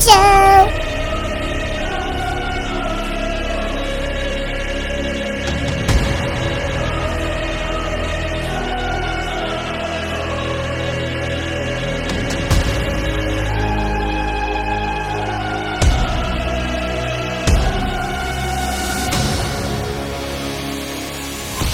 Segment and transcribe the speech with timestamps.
[0.00, 0.10] Show.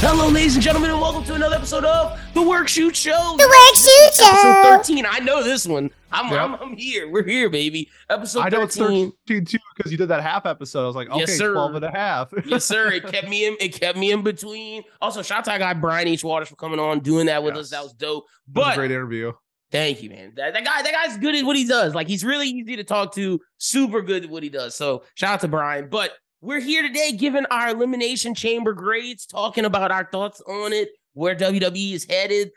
[0.00, 3.34] Hello, ladies and gentlemen, and welcome to another episode of the Work Shoot Show.
[3.38, 4.76] The Work Shoot Episode Show.
[4.76, 5.06] 13.
[5.08, 5.90] I know this one.
[6.12, 6.40] I'm, Yep.
[6.40, 7.10] I'm, I'm here.
[7.10, 7.88] We're here, baby.
[8.10, 8.54] Episode thirteen.
[8.54, 9.12] I know it's 13.
[9.26, 10.84] 13 too because you did that half episode.
[10.84, 11.54] I was like, okay, Yes, sir.
[11.54, 12.32] 12 and a half.
[12.46, 12.92] yes, sir.
[12.92, 13.56] It kept me in.
[13.58, 14.82] It kept me in between.
[15.00, 16.22] Also, shout out to our guy Brian H.
[16.22, 17.70] Waters for coming on, doing that with us.
[17.70, 18.26] That was dope.
[18.52, 19.32] That was a great interview.
[19.72, 20.34] thank you, man.
[20.36, 21.94] That, that guy, that guy's good at what he does.
[21.94, 23.40] Like he's really easy to talk to.
[23.56, 24.74] Super good at what he does.
[24.74, 25.88] So shout out to Brian.
[25.88, 30.90] But we're here today giving our elimination chamber grades, talking about our thoughts on it,
[31.16, 32.50] where WWE is headed.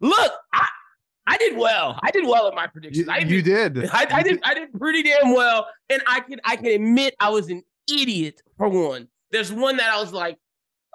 [0.00, 0.66] Look, I,
[1.26, 2.00] I did well.
[2.02, 3.06] I did well in my predictions.
[3.06, 3.88] You, I you did.
[3.92, 7.28] I, I did I did pretty damn well, and I can I can admit I
[7.28, 9.08] was an idiot for one.
[9.30, 10.38] There's one that I was like,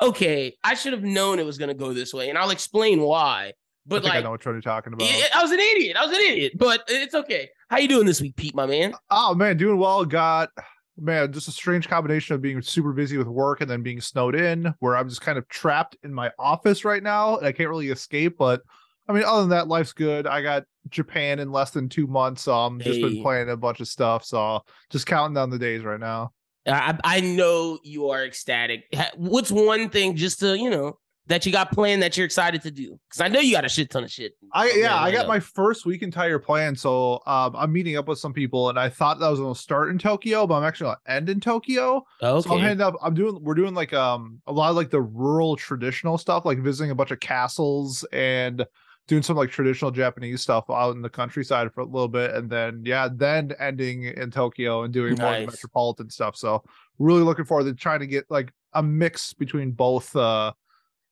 [0.02, 3.48] okay, I should have known it was gonna go this way, and I'll explain why.
[3.48, 3.54] I
[3.86, 5.08] But I like, know what you're talking about.
[5.08, 5.96] yeah, I was an idiot.
[5.96, 7.50] I was an idiot, but it's okay.
[7.70, 8.94] How you doing this week, Pete, my man?
[9.12, 10.04] Oh man, doing well.
[10.04, 10.50] Got
[10.98, 14.36] man, just a strange combination of being super busy with work and then being snowed
[14.36, 17.70] in, where I'm just kind of trapped in my office right now, and I can't
[17.70, 18.38] really escape.
[18.38, 18.62] But
[19.08, 20.26] I mean, other than that, life's good.
[20.28, 23.10] I got Japan in less than two months, so I'm just Hey.
[23.10, 24.26] been playing a bunch of stuff.
[24.26, 26.32] So just counting down the days right now.
[26.68, 28.86] I I know you are ecstatic.
[29.16, 32.72] What's one thing just to you know that you got planned that you're excited to
[32.72, 33.00] do?
[33.10, 34.34] Because I know you got a shit ton of shit.
[34.54, 35.28] I already yeah, I got up.
[35.28, 36.76] my first week entire plan.
[36.76, 39.90] So um, I'm meeting up with some people, and I thought that was gonna start
[39.90, 42.04] in Tokyo, but I'm actually gonna end in Tokyo.
[42.22, 42.42] Okay.
[42.42, 42.62] So I'm okay.
[42.62, 42.96] heading up.
[43.02, 43.40] I'm doing.
[43.42, 46.96] We're doing like um a lot of like the rural traditional stuff, like visiting a
[46.96, 48.66] bunch of castles and
[49.08, 52.50] doing some like traditional Japanese stuff out in the countryside for a little bit, and
[52.50, 55.54] then yeah, then ending in Tokyo and doing more of the Nice.
[55.54, 56.36] metropolitan stuff.
[56.36, 56.64] So
[57.00, 60.16] really looking forward to trying to get like a mix between both.
[60.16, 60.54] uh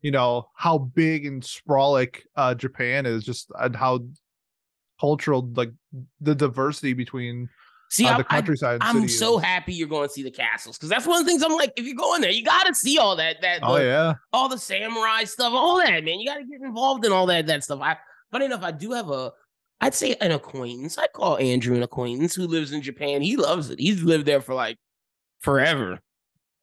[0.03, 4.01] you know how big and sprawlic uh Japan is, just and how
[4.99, 5.71] cultural like
[6.21, 7.49] the diversity between
[7.89, 8.79] See, uh, I, the I, countryside.
[8.81, 11.29] I'm city so happy you're going to see the castles because that's one of the
[11.31, 11.73] things I'm like.
[11.75, 13.41] If you're going there, you got to see all that.
[13.41, 16.19] That Oh the- yeah, all the samurai stuff, all that man.
[16.19, 17.79] You got to get involved in all that that stuff.
[17.81, 17.97] I
[18.31, 19.31] funny enough, I do have a.
[19.79, 20.97] I'd say an acquaintance.
[20.97, 23.21] I call Andrew an acquaintance who lives in Japan.
[23.21, 23.79] He loves it.
[23.79, 24.77] He's lived there for like
[25.41, 25.99] forever.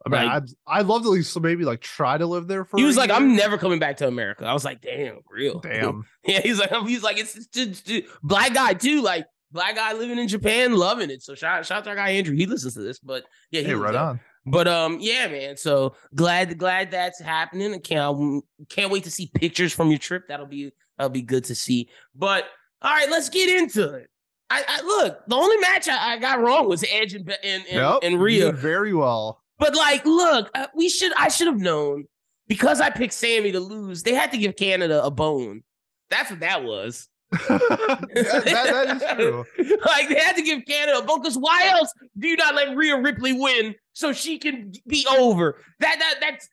[0.06, 2.64] I mean, Like- I'd I'd love to at least maybe like try to live there
[2.64, 2.78] for.
[2.78, 3.16] He was like, year.
[3.16, 6.04] "I'm never coming back to America." I was like, "Damn, real, damn.
[6.24, 9.92] Yeah, he's like, he's like, it's, it's, it's, it's- black guy too, like black guy
[9.92, 11.22] living in Japan, loving it.
[11.22, 12.34] So shout, shout out to our guy Andrew.
[12.36, 14.00] He listens to this, but yeah, he Hey, right there.
[14.00, 14.20] on.
[14.46, 15.56] But um, yeah, man.
[15.58, 17.74] So glad, glad that's happening.
[17.74, 20.28] and can't can't wait to see pictures from your trip.
[20.28, 21.90] That'll be that'll be good to see.
[22.14, 22.46] But
[22.80, 24.08] all right, let's get into it.
[24.48, 27.76] I, I look, the only match I, I got wrong was Edge and and and,
[27.76, 28.50] Yep, and Rhea.
[28.52, 29.39] very well.
[29.60, 32.06] But like, look, uh, we should I should have known
[32.48, 34.02] because I picked Sami to lose.
[34.02, 35.62] They had to give Canada a bone.
[36.08, 37.08] That's what that was.
[37.30, 39.44] that, that- that is true.
[39.86, 42.74] like they had to give Canada a bone because why else do you not let
[42.76, 45.62] Rhea Ripley win so she can be over?
[45.78, 46.48] That that that's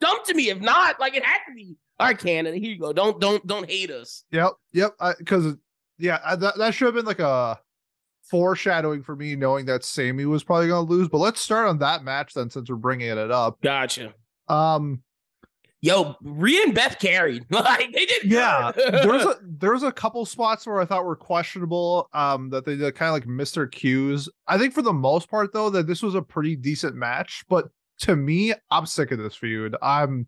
[0.00, 0.50] dumb to me.
[0.50, 1.76] If not, like it had to be.
[1.98, 2.92] All right, Canada, here you go.
[2.92, 4.24] Don't don't don't hate us.
[4.30, 4.92] Yep, yep.
[5.18, 5.56] Because
[5.98, 7.58] yeah, I, that that should have been like a
[8.22, 11.08] foreshadowing for me, knowing that Sami was probably going to lose.
[11.08, 13.60] But let's start on that match then, since we're bringing it up.
[13.62, 14.14] Gotcha.
[14.48, 15.02] Um,
[15.84, 17.44] Yo, Rhea and Beth carried.
[17.50, 18.24] Like they did.
[18.24, 22.08] yeah, there's a there's a couple spots where I thought were questionable.
[22.12, 24.28] Um, that they did kind of like missed their cues.
[24.46, 27.44] I think for the most part though, that this was a pretty decent match.
[27.48, 27.68] But
[28.00, 29.76] to me, I'm sick of this feud.
[29.82, 30.26] I'm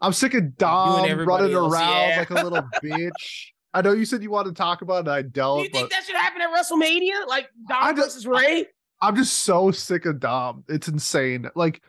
[0.00, 2.16] I'm sick of Dom running else, around yeah.
[2.18, 3.48] like a little bitch.
[3.74, 5.10] I know you said you wanted to talk about it.
[5.10, 5.64] I Do don't.
[5.64, 7.26] you think that should happen at WrestleMania?
[7.26, 8.66] Like I Dom just- versus Rey?
[9.02, 10.64] I'm just so sick of Dom.
[10.68, 11.50] It's insane.
[11.54, 11.82] Like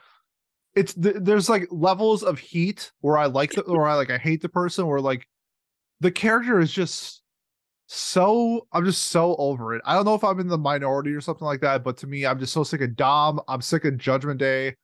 [0.76, 4.18] it's th- there's like levels of heat where I like the or I like I
[4.18, 5.26] hate the person where like
[6.02, 7.22] the character is just
[7.88, 9.82] so I'm just so over it.
[9.86, 12.26] I don't know if I'm in the minority or something like that, but to me,
[12.26, 13.40] I'm just so sick of Dom.
[13.48, 14.76] I'm sick of Judgment Day.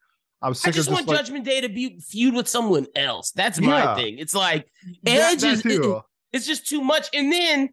[0.43, 3.31] I'm sick I just of want like, Judgment Day to be feud with someone else.
[3.31, 3.95] That's my Yeah.
[3.95, 4.19] thing.
[4.19, 4.71] It's like
[5.03, 6.01] that- Edge that is too.
[6.33, 7.07] It's just too much.
[7.13, 7.69] And then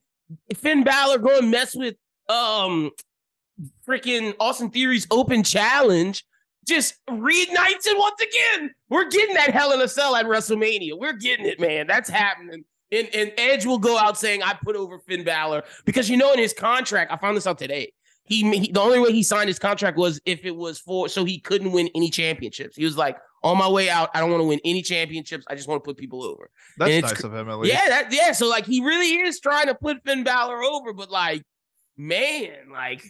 [0.57, 1.97] Finn Balor go and mess with
[2.29, 2.91] um
[3.87, 6.25] freaking Austin Theory's open challenge.
[6.67, 8.75] Just reignites it once again.
[8.91, 10.99] We're getting that Hell in a Cell at WrestleMania.
[10.99, 11.87] We're getting it, man.
[11.87, 12.65] That's happening.
[12.93, 15.63] And, and Edge will go out saying, I put over Finn Balor.
[15.87, 17.93] Because you know, in his contract, I found this out today.
[18.29, 21.25] He, he the only way he signed his contract was if it was for so
[21.25, 22.77] he couldn't win any championships.
[22.77, 25.45] He was like, on my way out, I don't want to win any championships.
[25.49, 26.51] I just want to put people over.
[26.77, 27.75] That's nice of him at least.
[27.75, 28.33] Yeah, that yeah.
[28.33, 31.43] So like he really is trying to put Finn Balor over, but like,
[31.97, 33.03] man, like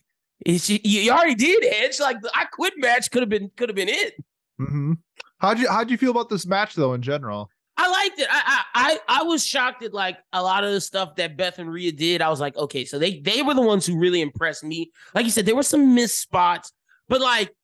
[0.44, 1.98] It's, you, you already did Edge.
[2.00, 4.14] Like the I quit match could have been could have been it.
[4.58, 4.94] hmm
[5.38, 7.50] How'd you how'd you feel about this match though in general?
[7.80, 8.26] I liked it.
[8.28, 11.72] I, I I was shocked at like a lot of the stuff that Beth and
[11.72, 12.20] Rhea did.
[12.20, 14.90] I was like, okay, so they they were the ones who really impressed me.
[15.14, 16.72] Like you said, there were some missed spots,
[17.08, 17.54] but like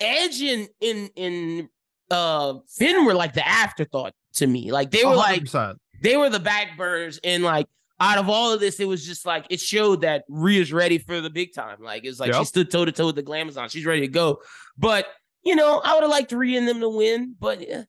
[0.00, 1.68] Edge and in in
[2.10, 4.72] uh Finn were like the afterthought to me.
[4.72, 5.76] Like they were like 100%.
[6.02, 7.68] they were the backburners, and like
[8.00, 11.20] out of all of this, it was just like it showed that Rhea's ready for
[11.20, 11.76] the big time.
[11.80, 13.70] Like it's like she stood toe to toe with the Glamazon.
[13.70, 14.40] She's ready to go.
[14.76, 15.06] But
[15.44, 17.36] you know, I would have liked Rhea and them to win.
[17.38, 17.84] But yeah,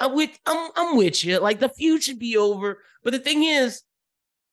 [0.00, 1.38] I'm with I'm I'm with you.
[1.38, 2.82] Like the feud should be over.
[3.02, 3.82] But the thing is,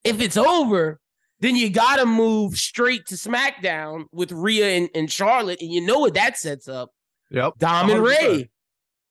[0.03, 0.99] if it's over,
[1.39, 5.99] then you gotta move straight to SmackDown with Rhea and, and Charlotte, and you know
[5.99, 6.91] what that sets up.
[7.31, 7.53] Yep.
[7.59, 8.07] Dom and 100%.
[8.07, 8.49] Rey.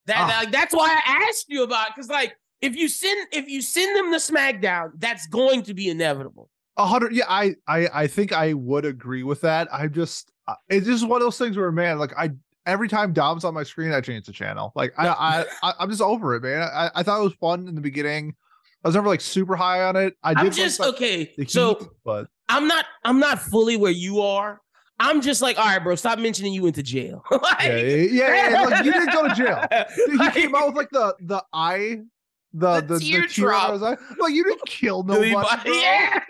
[0.06, 0.38] That Ah.
[0.40, 3.96] like, that's why I asked you about because like if you send if you send
[3.96, 6.50] them to SmackDown, that's going to be inevitable.
[6.76, 7.14] A hundred.
[7.14, 9.68] Yeah, I, I, I think I would agree with that.
[9.72, 12.30] I just, uh, it's just one of those things where, man, like I,
[12.66, 14.72] every time Dom's on my screen, I change the channel.
[14.74, 16.62] Like I, I, I I'm just over it, man.
[16.62, 18.34] I, I thought it was fun in the beginning.
[18.84, 20.16] I was never like super high on it.
[20.22, 21.32] I did I'm just like, okay.
[21.36, 24.60] the So but I'm not I'm not fully where you are.
[24.98, 27.22] I'm just like, all right, bro, stop mentioning you went to jail.
[27.30, 29.66] Like- yeah, yeah, yeah, like you didn't go to jail.
[30.10, 32.00] He Like, came out with like the the eye,
[32.52, 33.68] the The the, the, tear teardrop.
[33.68, 33.96] on his eye.
[34.18, 35.70] Like you didn't kill nobody.
[35.70, 36.20] yeah.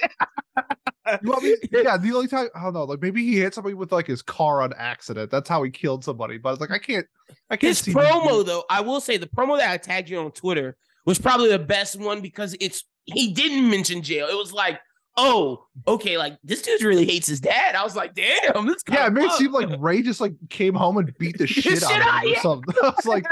[0.57, 1.57] You want me?
[1.73, 4.23] Yeah, the only time I don't know, like maybe he hit somebody with like his
[4.23, 5.31] car on accident.
[5.31, 6.39] That's how he killed somebody.
[6.39, 7.07] But it's like I can't,
[7.49, 10.19] I can't His see promo, though, I will say the promo that I tagged you
[10.21, 10.77] on Twitter
[11.07, 14.29] was probably the best one because it's he didn't mention jail.
[14.29, 14.79] It was like,
[15.17, 17.75] oh, okay, like this dude really hates his dad.
[17.75, 20.75] I was like, damn, this Yeah, it made it seem like Rey just like came
[20.75, 22.75] home and beat the shit, Shit out of him or something.
[22.83, 23.25] I was like,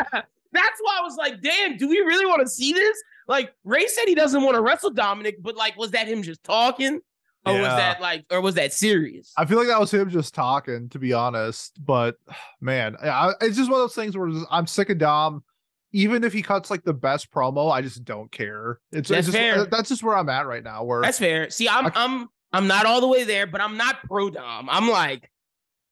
[0.52, 2.96] That's why I was like, damn, do we really want to see this?
[3.26, 6.42] Like Rey said he doesn't want to wrestle Dominic, but like, was that him just
[6.44, 7.00] talking?
[7.46, 9.32] Or was that like, or was that serious?
[9.36, 11.82] I feel like that was him just talking, to be honest.
[11.82, 12.16] But
[12.60, 15.44] man, I, it's just one of those things where I'm sick of Dom.
[15.92, 18.78] Even if he cuts like the best promo, I just don't care.
[18.92, 19.64] It's, That's it's just fair.
[19.64, 20.84] that's just where I'm at right now.
[20.84, 21.48] Where That's fair.
[21.48, 24.68] See, I'm I- I'm I'm not all the way there, but I'm not pro Dom.
[24.68, 25.30] I'm like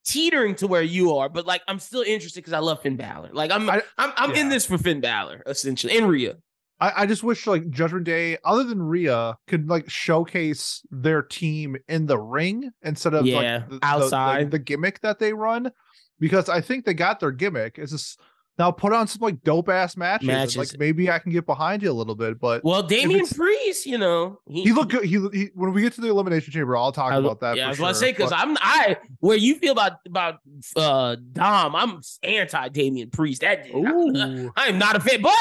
[0.07, 3.31] teetering to where you are, but like I'm still interested because I love Finn Balor.
[3.33, 6.37] Like I'm I- I'm I'm in this for Finn Balor essentially and Rhea.
[6.79, 11.77] I, I just wish like Judgment Day, other than Rhea, could like showcase their team
[11.89, 14.47] in the ring instead of Yeah, like the, the- outside.
[14.47, 15.71] the, the gimmick that they run.
[16.19, 17.79] Because I think they got their gimmick.
[17.79, 18.19] It's just
[18.59, 20.27] now put on some like dope ass matches.
[20.27, 20.57] Matches.
[20.57, 22.41] like maybe I can get behind you a little bit.
[22.41, 25.05] But Well, Damian Priest, you know, he looked good.
[25.05, 27.57] He, he when we get to the elimination chamber, I'll talk I- about that.
[27.57, 30.39] Yeah, I was gonna say because I'm I where you feel about about
[30.75, 31.77] uh Dom.
[31.77, 33.43] I'm anti Damian Priest.
[33.43, 35.33] That Ooh, I am not a fan, but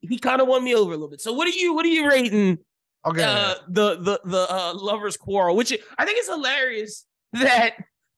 [0.00, 1.20] he kind of won me over a little bit.
[1.20, 2.58] So what are you what are you rating
[3.06, 3.22] okay.
[3.22, 7.76] uh, the the the uh, lovers quarrel, which I think is hilarious that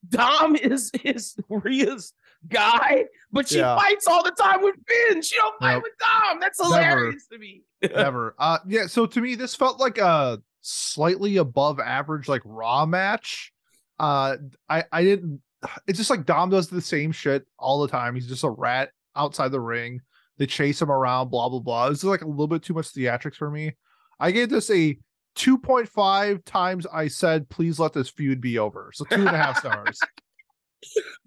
[0.09, 2.13] Dom is is Rhea's
[2.49, 3.75] guy, but she Yeah.
[3.75, 5.21] fights all the time with Finn.
[5.21, 5.83] She don't fight Yep.
[5.83, 6.39] with Dom.
[6.39, 6.73] That's Never.
[6.73, 7.63] hilarious to me.
[7.81, 8.35] Never.
[8.39, 13.51] Uh yeah, so to me this felt like a slightly above average like raw match.
[13.99, 14.37] Uh
[14.69, 15.41] I I didn't
[15.87, 18.13] it's just like Dom does the same shit all the time.
[18.15, 20.01] He's just a rat outside the ring.
[20.37, 21.89] They chase him around, blah blah blah.
[21.89, 23.75] This is like a little bit too much theatrics for me.
[24.19, 24.97] I gave this a
[25.37, 28.91] 2.5 times I said please let this feud be over.
[28.93, 29.99] So two and a half stars.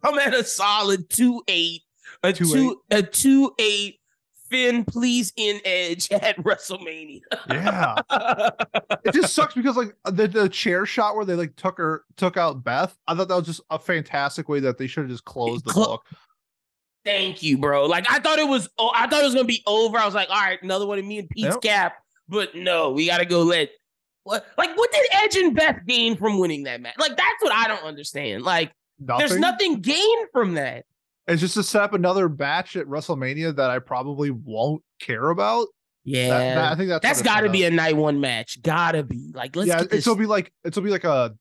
[0.02, 1.82] I'm at a solid two eight,
[2.22, 3.96] a Two two, a two eight.
[4.50, 7.20] Finn, please in Edge at WrestleMania.
[7.50, 7.96] Yeah.
[9.04, 12.38] it just sucks because like the, the chair shot where they like took her took
[12.38, 12.96] out Beth.
[13.06, 15.74] I thought that was just a fantastic way that they should have just closed the
[15.74, 16.02] book.
[17.04, 17.86] Thank you, bro.
[17.86, 18.68] Like I thought it was.
[18.78, 19.98] Oh, I thought it was gonna be over.
[19.98, 21.62] I was like, all right, another one of me and Pete's Yep.
[21.62, 21.96] cap.
[22.28, 23.70] But no, we gotta go let.
[24.24, 24.46] What?
[24.58, 26.96] Like, what did Edge and Beth gain from winning that match?
[26.98, 28.42] Like, that's what I don't understand.
[28.42, 29.28] Like, Nothing.
[29.28, 30.84] there's nothing gained from that.
[31.26, 35.66] It's just to set up another batch at WrestleMania that I probably won't care about.
[36.04, 38.62] Yeah, That- that- I think that's that's got to be a night one match.
[38.62, 39.30] Gotta be.
[39.34, 39.82] Like, let's yeah.
[39.90, 41.34] It'll be like it'll be like a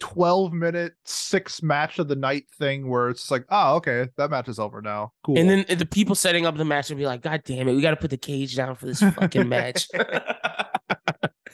[0.00, 4.48] twelve minute six match of the night thing where it's like, oh, okay, that match
[4.48, 5.12] is over now.
[5.24, 5.38] Cool.
[5.38, 7.80] And then the people setting up the match will be like, God damn it, we
[7.80, 9.88] got to put the cage down for this fucking match.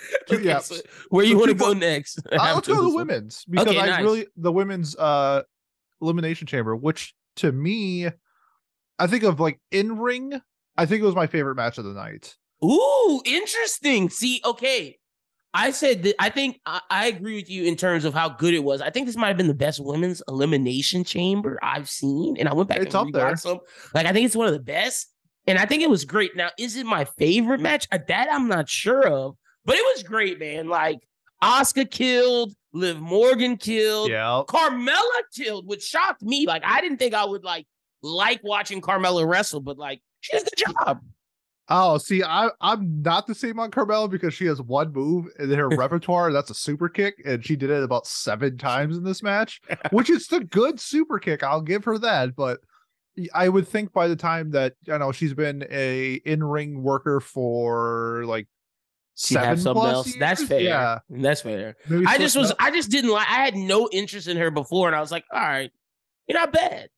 [0.33, 0.59] Okay, Yeah.
[0.59, 0.77] so
[1.11, 2.21] where you So want to go next?
[2.33, 3.07] Uh, let's go to the one.
[3.09, 4.03] women's because Okay, I nice.
[4.03, 5.43] really the women's uh
[6.01, 8.09] elimination chamber, which to me,
[8.99, 10.41] I think of like in ring.
[10.77, 12.37] I think it was my favorite match of the night.
[12.65, 14.11] Ooh, interesting.
[14.11, 14.99] See, okay.
[15.55, 18.53] I said that I think I, I agree with you in terms of how good
[18.55, 18.81] it was.
[18.83, 22.37] I think this might have been the best women's elimination chamber I've seen.
[22.39, 23.33] And I went back It's and up there.
[23.33, 23.59] rewatched some.
[23.95, 25.09] Like, I think it's one of the best.
[25.47, 26.37] And I think it was great.
[26.37, 27.89] Now, is it my favorite match?
[27.91, 29.37] Uh, That I'm not sure of,
[29.69, 30.67] but it was great, man.
[30.67, 30.99] Like
[31.43, 34.11] Asuka killed, Liv Morgan killed.
[34.11, 34.43] Yeah.
[34.49, 36.47] Carmella killed, which shocked me.
[36.47, 37.67] Like I didn't think I would like
[38.03, 41.01] like watching Carmella wrestle, but like she does the job.
[41.69, 45.51] Oh, see, I I'm not the same on Carmella because she has one move in
[45.51, 46.33] her repertoire.
[46.33, 49.61] That's a super kick, and she did it about seven times in this match,
[49.91, 51.43] which is the good super kick.
[51.43, 52.35] I'll give her that.
[52.35, 52.61] But
[53.35, 57.21] I would think by the time that you know she's been a in ring worker
[57.21, 58.49] for like
[59.19, 60.15] She seven have something else.
[60.19, 60.61] That's fair.
[60.61, 61.77] Yeah, That's fair.
[61.89, 62.57] maybe I just was up.
[62.61, 65.25] I just didn't like I had no interest in her before, and I was like,
[65.33, 65.73] all right,
[66.29, 66.89] you're not bad.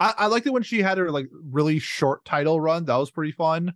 [0.00, 2.86] I, I liked it when she had her like really short title run.
[2.86, 3.74] That was pretty fun.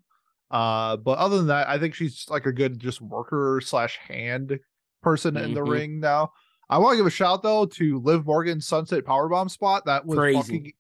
[0.50, 4.58] Uh, but other than that, I think she's like a good just worker slash hand
[5.02, 5.68] person in the Mhm.
[5.70, 6.32] ring now.
[6.68, 9.84] I want to give a shout though to Liv Morgan's Sunset Powerbomb spot.
[9.86, 10.36] That was Crazy.
[10.40, 10.72] fucking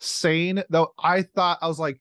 [0.00, 0.62] insane.
[0.70, 2.00] Though I thought I was like,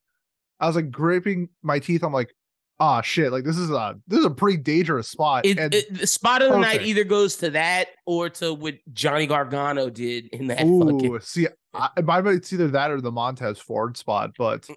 [0.59, 2.03] I was like gripping my teeth.
[2.03, 2.33] I'm like,
[2.79, 3.31] ah, shit.
[3.31, 5.45] Like this is a this is a pretty dangerous spot.
[5.45, 8.75] It, and it- the spot of the night either goes to that or to what
[8.93, 13.59] Johnny Gargano did in that fucking ooh, see, I, it's either that or the Montez
[13.59, 14.67] Ford spot, but.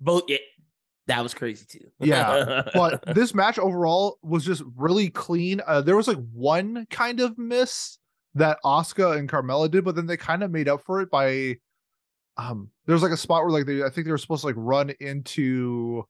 [0.00, 0.24] both.
[0.28, 0.38] Yeah,
[1.06, 1.86] that was crazy too.
[2.00, 5.60] Yeah, but this match overall was just really clean.
[5.66, 7.98] Uh, there was like one kind of miss
[8.34, 11.56] that Asuka and Carmella did, but then they kind of made up for it by
[12.38, 14.56] um there's like a spot where like they I think they were supposed to like
[14.58, 16.06] run into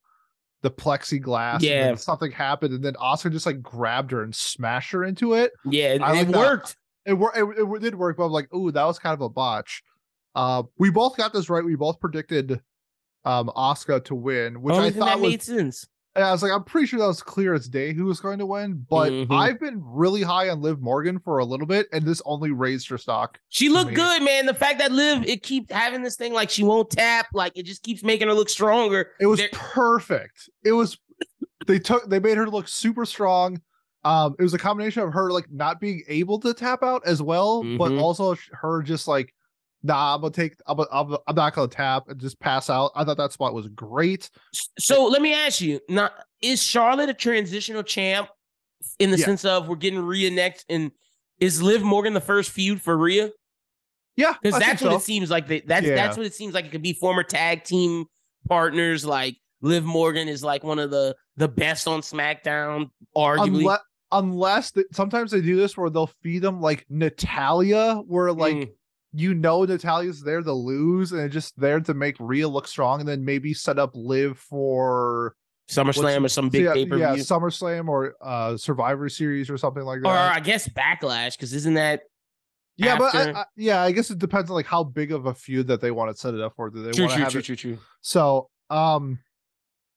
[0.66, 1.94] the plexiglass and Yeah.
[1.94, 5.52] something happened and then Asuka just like grabbed her and smashed her into it.
[5.64, 6.76] yeah, it, I like it worked.
[7.04, 9.28] It, wor- it, it did work, but I'm like, ooh, that was kind of a
[9.28, 9.84] botch.
[10.34, 11.64] Uh we both got this right.
[11.64, 12.60] We both predicted
[13.24, 15.86] um Asuka to win, which Only I thing thought that was made sense.
[16.16, 18.38] And I was like, I'm pretty sure that was clear as day who was going
[18.40, 19.30] to win, but Mhm.
[19.30, 22.88] I've been really high on Liv Morgan for a little bit, and this only raised
[22.88, 23.38] her stock.
[23.50, 24.46] She looked good, man.
[24.46, 27.64] The fact that Liv it keeps having this thing like she won't tap, like it
[27.66, 29.10] just keeps making her look stronger.
[29.20, 30.48] It was There- perfect.
[30.64, 30.98] It was
[31.66, 33.60] they took they made her look super strong.
[34.04, 37.20] Um, it was a combination of her like not being able to tap out as
[37.20, 38.00] well, but Mhm.
[38.00, 39.34] also her just like,
[39.86, 42.92] nah, I'm gonna take, I'm, I'm, I'm not gonna tap and just pass out.
[42.94, 44.28] I thought that spot was great.
[44.78, 46.10] So let me ask you: Now,
[46.42, 48.28] is Charlotte a transitional champ
[48.98, 49.24] in the Yeah.
[49.24, 50.90] sense of we're getting Rhea next, and
[51.40, 53.30] is Liv Morgan the first feud for Rhea?
[54.16, 54.96] Yeah, Because that's what so.
[54.96, 55.46] it seems like.
[55.46, 55.94] They, that's Yeah.
[55.94, 56.64] that's what it seems like.
[56.64, 58.06] It could be former tag team
[58.48, 59.04] partners.
[59.04, 63.58] Like Liv Morgan is like one of the the best on SmackDown, arguably.
[63.60, 63.80] Unless,
[64.12, 68.70] unless they, sometimes they do this where they'll feed them like Natalya, where like Mm.
[69.16, 73.08] You know Natalya's there to lose and just there to make Rhea look strong, and
[73.08, 75.34] then maybe set up Liv for
[75.70, 79.84] SummerSlam or some big yeah, pay per yeah, SummerSlam or uh Survivor Series or something
[79.84, 80.08] like that.
[80.08, 81.32] or I guess Backlash.
[81.32, 82.02] Because isn't that
[82.76, 85.34] yeah, but I, I, yeah, I guess it depends on like how big of a
[85.34, 86.68] feud that they want to set it up for.
[86.68, 87.44] Do they true, want to true, have true, it?
[87.44, 87.78] true, true.
[88.02, 89.18] So, um,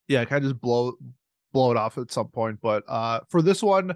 [0.08, 0.94] yeah, kind of just blow
[1.52, 2.60] blow it off at some point.
[2.62, 3.92] But uh, for this one,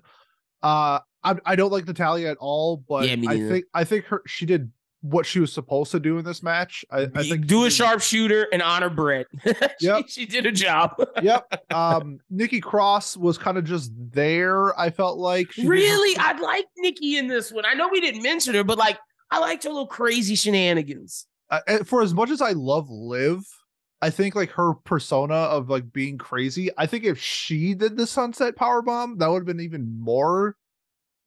[0.62, 2.78] uh, I I don't like Natalya at all.
[2.78, 4.70] But Yeah, I think I think her she did
[5.04, 6.84] what she was supposed to do in this match.
[6.90, 9.28] I, I think do a sharpshooter and honor Brett.
[9.46, 10.06] she, Yep.
[10.08, 10.96] she did a job.
[11.22, 11.72] Yep.
[11.74, 14.78] Um, Nikki Cross was kind of just there.
[14.80, 17.66] I felt like she really, I like Nikki in this one.
[17.66, 18.98] I know we didn't mention her, but like
[19.30, 21.28] I liked her little crazy shenanigans.
[21.50, 23.40] uh, for as much as I love Liv,
[24.02, 26.70] I think like her persona of like being crazy.
[26.78, 30.56] I think if she did the Sunset Power Bomb, that would have been even more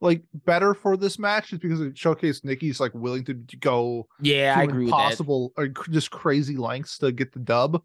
[0.00, 4.55] like better for this match, is because it showcased Nikki's like willing to go Yeah,
[4.57, 7.83] I agree impossible or just crazy lengths to get the dub.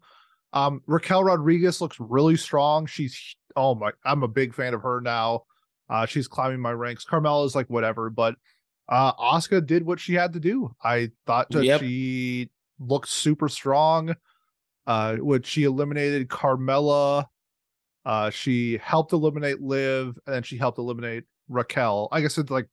[0.52, 2.86] Um, Raquel Rodriguez looks really strong.
[2.86, 5.44] She's oh my, I'm a big fan of her now.
[5.88, 7.04] Uh, she's climbing my ranks.
[7.04, 8.36] Carmella is like whatever, but
[8.88, 10.74] uh, Asuka did what she had to do.
[10.82, 11.80] I thought that Yep.
[11.80, 14.14] she looked super strong.
[14.84, 17.26] Uh, which she eliminated Carmella.
[18.04, 22.08] Uh, she helped eliminate Liv, and then she helped eliminate Raquel.
[22.12, 22.68] I guess it's like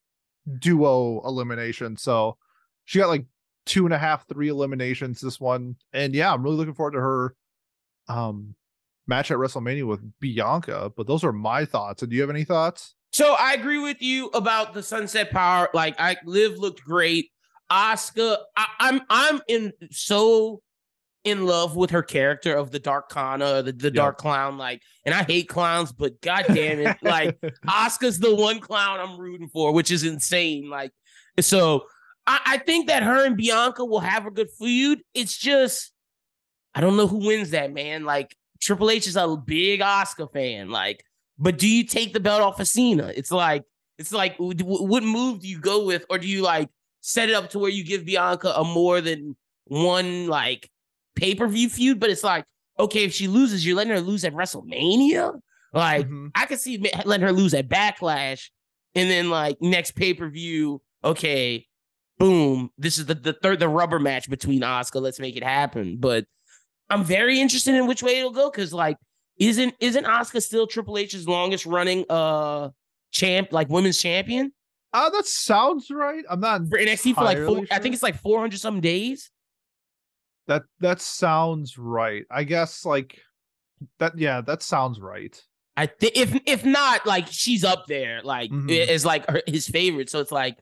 [0.60, 1.98] duo elimination.
[1.98, 2.38] So
[2.86, 3.26] she got like
[3.66, 5.76] two and a half, three eliminations this one.
[5.94, 7.36] And yeah, I'm really looking forward to her
[8.08, 8.56] um
[9.08, 10.92] match at WrestleMania with Bianca.
[10.96, 12.02] But those are my thoughts.
[12.02, 12.96] And do you have any thoughts?
[13.12, 15.70] So I agree with you about the sunset power.
[15.74, 17.32] Like I Liv looked great.
[17.72, 20.62] Asuka, I, I'm I'm in so
[21.24, 23.94] in love with her character of the dark Kana, the, the Yep.
[23.94, 24.58] dark clown.
[24.58, 29.20] Like, and I hate clowns, but god damn it, like Asuka's the one clown I'm
[29.20, 30.70] rooting for, which is insane.
[30.70, 30.92] Like,
[31.40, 31.86] so
[32.26, 35.02] I, I think that her and Bianca will have a good feud.
[35.14, 35.92] It's just
[36.76, 38.06] I don't know who wins that, man.
[38.06, 40.70] Like Triple H is a big Asuka fan.
[40.70, 41.04] Like,
[41.38, 43.12] but do you take the belt off of Cena?
[43.16, 43.64] It's like
[43.98, 46.70] it's like what move do you go with, or do you like
[47.02, 49.36] set it up to where you give Bianca a more than
[49.66, 50.70] one like
[51.20, 52.00] pay per view feud?
[52.00, 52.46] But it's like
[52.80, 55.38] okay, if she loses, you're letting her lose at WrestleMania.
[55.74, 56.32] Like Mhm.
[56.34, 58.50] I could see letting her lose at Backlash,
[58.96, 61.68] and then like next pay per view, okay,
[62.18, 65.02] boom, this is the the third the rubber match between Asuka.
[65.02, 65.98] Let's make it happen.
[66.00, 66.26] But
[66.90, 68.98] I'm very interested in which way it'll go because like
[69.38, 72.70] isn't isn't Asuka still Triple H's longest running uh
[73.12, 74.52] champ like women's champion
[74.94, 76.24] Uh, that sounds right.
[76.30, 79.30] I'm not for NXT for like four, entirely I think it's like 400 some days.
[80.50, 82.26] That that sounds right.
[82.30, 83.22] I guess like
[84.00, 84.18] that.
[84.18, 85.40] Yeah, that sounds right.
[85.78, 88.88] I think if if not, like she's up there, like Mhm.
[88.88, 90.10] as like her, his favorite.
[90.10, 90.58] So it's like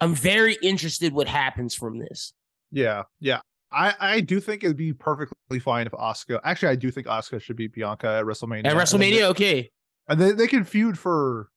[0.00, 2.32] I'm very interested what happens from this.
[2.72, 3.40] Yeah, yeah.
[3.72, 6.40] I I do think it'd be perfectly fine if Asuka.
[6.42, 8.66] Actually, I do think Asuka should beat Bianca at WrestleMania.
[8.66, 9.70] At And WrestleMania, they- okay,
[10.08, 11.48] and they, they can feud for.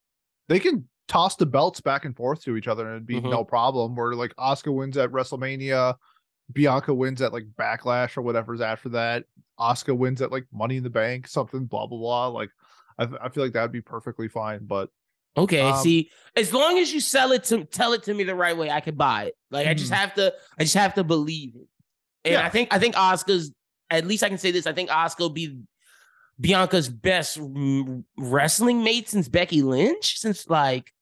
[0.47, 3.31] They can toss the belts back and forth to each other and it'd be Mhm.
[3.31, 3.95] no problem.
[3.95, 5.95] Where like Asuka wins at WrestleMania,
[6.51, 9.25] Bianca wins at like Backlash or whatever's after that.
[9.59, 12.27] Asuka wins at like Money in the Bank, something blah blah blah.
[12.27, 12.49] Like
[12.99, 14.65] I I feel like that'd be perfectly fine.
[14.65, 14.89] But
[15.37, 15.61] okay.
[15.61, 18.57] Um, See, as long as you sell it to tell it to me the right
[18.57, 19.35] way, I could buy it.
[19.51, 19.95] Like I just Mhm.
[19.95, 21.67] have to, I just have to believe it.
[22.25, 22.45] And Yeah.
[22.45, 23.53] I think I think Asuka's
[23.89, 24.67] at least I can say this.
[24.67, 25.59] I think Asuka will be
[26.41, 30.92] Bianca's best mm, wrestling mate since Becky Lynch, since like.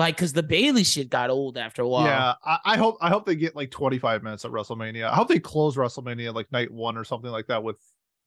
[0.00, 2.06] Like, cause the Bayley shit got old after a while.
[2.06, 5.04] Yeah, I, I hope I hope they get like 25 minutes at WrestleMania.
[5.04, 7.76] I hope they close WrestleMania like night one or something like that with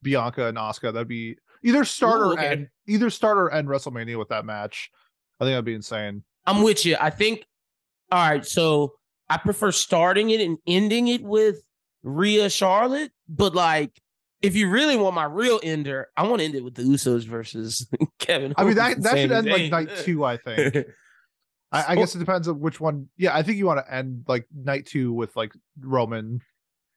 [0.03, 0.94] Bianca and Asuka.
[0.94, 2.48] That'd be either start Ooh, or okay.
[2.48, 4.92] end either start or end WrestleMania with that match.
[5.39, 6.24] I think that'd be insane.
[6.46, 6.96] I'm with you.
[7.01, 7.44] I think.
[8.12, 8.94] All right, so
[9.27, 11.63] I prefer starting it and ending it with
[12.03, 14.00] Rhea Charlotte, but like,
[14.44, 17.25] if you really want my real ender, I want to end it with the Usos
[17.25, 17.89] versus
[18.20, 18.53] Kevin.
[18.58, 20.24] I mean that that should end like night two.
[20.24, 20.86] I think.
[21.74, 23.10] I, I guess it depends on which one.
[23.18, 26.42] Yeah, I think you want to end like night two with like Roman.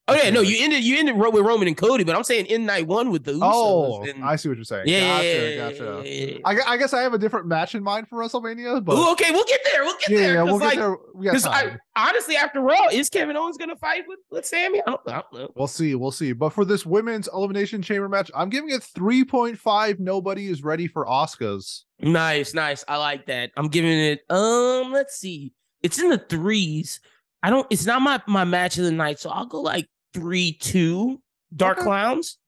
[0.08, 2.64] Oh yeah, no, you ended you ended with Roman and Cody, but I'm saying in
[2.64, 3.40] night one with the Usos.
[3.42, 4.86] Oh, and- I see what you're saying.
[4.86, 6.02] yeah, gotcha, yeah, gotcha.
[6.08, 6.38] yeah, yeah.
[6.44, 9.32] I, I guess I have a different match in mind for WrestleMania, but Ooh, okay,
[9.32, 9.82] we'll get there.
[9.82, 10.34] We'll get there.
[10.34, 10.96] yeah, we'll like, get there.
[11.12, 11.80] We got time.
[11.96, 14.80] I honestly, after Raw, is Kevin Owens gonna fight with with Sami?
[14.86, 15.52] I don't, I don't know.
[15.56, 15.96] We'll see.
[15.96, 16.32] We'll see.
[16.32, 19.98] But for this women's elimination chamber match, I'm giving it 3.5.
[19.98, 21.82] Nobody is ready for Oscars.
[21.98, 22.84] Nice, nice.
[22.86, 23.50] I like that.
[23.56, 24.20] I'm giving it.
[24.30, 25.52] Um, let's see.
[25.82, 27.00] It's in the threes.
[27.42, 27.66] I don't.
[27.70, 29.88] It's not my my match of the night, so I'll go like
[30.20, 31.20] three two.
[31.54, 31.84] Dark Okay.
[31.84, 32.38] Clowns.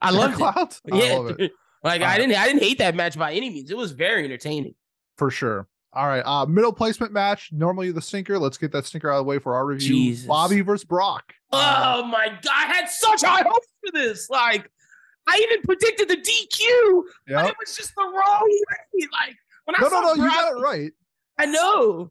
[0.00, 0.36] I love it.
[0.36, 0.74] Cloud?
[0.92, 1.52] I Yeah, love it
[1.84, 2.36] like I didn't.
[2.36, 3.70] I didn't hate that match by any means.
[3.70, 4.74] It was very entertaining.
[5.18, 5.68] for sure.
[5.92, 6.20] All right.
[6.26, 7.50] Uh, middle placement match.
[7.52, 8.38] Normally the stinker.
[8.38, 9.88] Let's get that stinker out of the way for our review.
[9.88, 10.26] Jesus.
[10.26, 11.32] Bobby versus Brock.
[11.52, 12.52] Uh, Oh my god!
[12.52, 14.28] I had such high hopes for this.
[14.28, 14.70] Like,
[15.26, 17.46] I even predicted the DQ, but yeah.
[17.46, 19.08] it was just the wrong way.
[19.12, 20.14] Like when I No, saw no, no.
[20.14, 20.92] No, you got it right.
[21.38, 22.10] I know,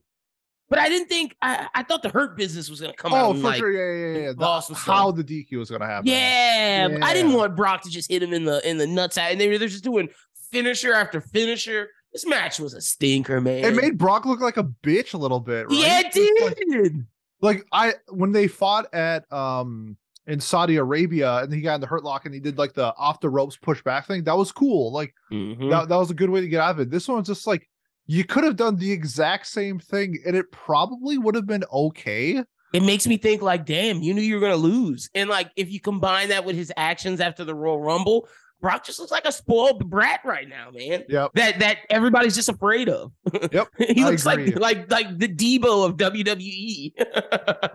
[0.70, 1.36] but I didn't think.
[1.42, 3.26] I, I thought the Hurt Business was gonna come out.
[3.26, 3.72] Oh, for like, sure.
[3.72, 4.34] Yeah, yeah, yeah.
[4.34, 6.08] The- how the DQ was going to happen.
[6.08, 9.18] Yeah, but I didn't want Brock to just hit him in the in the nuts,
[9.18, 10.10] and they were they're just doing
[10.52, 11.90] finisher after finisher.
[12.14, 13.66] This match was a stinker, man.
[13.66, 15.78] It made Brock look like a bitch a little bit, right?
[15.78, 16.94] yeah, it It's like-
[17.42, 21.88] like I when they fought at um in Saudi Arabia and he got in the
[21.88, 24.24] hurt lock and he did like the off the ropes push back thing.
[24.24, 24.92] That was cool.
[24.92, 25.70] Like Mhm.
[25.70, 26.90] that, that was a good way to get out of it.
[26.90, 27.70] This one's just like
[28.08, 32.44] you could have done the exact same thing and it probably would have been okay.
[32.74, 35.72] It makes me think like, damn, you knew you were gonna lose, and like if
[35.72, 38.28] you combine that with his actions after the Royal Rumble,
[38.66, 41.04] Brock just looks like a spoiled brat right now, man.
[41.08, 41.34] Yep.
[41.36, 43.12] That that everybody's just afraid of.
[43.52, 44.56] Yep, he I looks like agree.
[44.56, 46.94] like like the Deebo of WWE.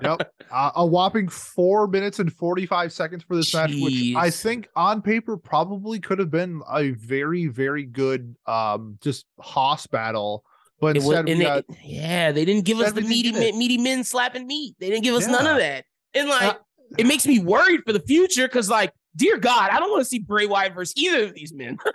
[0.02, 0.32] Yep.
[0.50, 5.00] Uh, a whopping four minutes and 45 seconds for this match, which I think on
[5.02, 10.42] paper probably could have been a very, very good um just Hoss battle.
[10.80, 11.26] But It was, instead
[11.68, 14.74] we they- yeah, they didn't give us the meaty men, meaty men slapping meat.
[14.80, 15.84] They didn't give us none of that.
[16.14, 16.58] And like, Uh,
[16.98, 20.04] it makes me worried for the future because, like, dear God, I don't want to
[20.08, 21.78] see Bray Wyatt versus either of these men.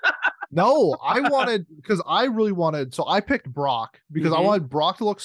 [0.52, 2.94] No, I wanted because I really wanted.
[2.94, 4.44] So I picked Brock because I Mhm.
[4.46, 5.22] wanted Brock to look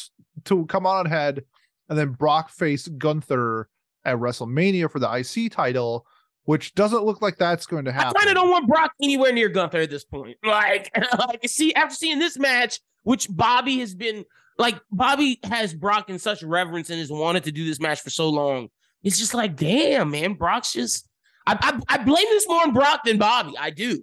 [0.46, 1.44] to come on head,
[1.88, 3.68] and then Brock face Gunther
[4.04, 6.04] at WrestleMania for the IC title,
[6.44, 8.14] which doesn't look like that's going to happen.
[8.16, 10.36] I kind of don't want Brock anywhere near Gunther at this point.
[10.44, 14.24] Like, like see, after seeing this match, which Bobby has been
[14.58, 18.10] like, Bobby has Brock in such reverence and has wanted to do this match for
[18.10, 18.68] so long.
[19.04, 21.06] It's just like, damn, man, Brock's just.
[21.46, 23.54] I, I, I blame this more on Brock than Bobby.
[23.58, 24.02] I do.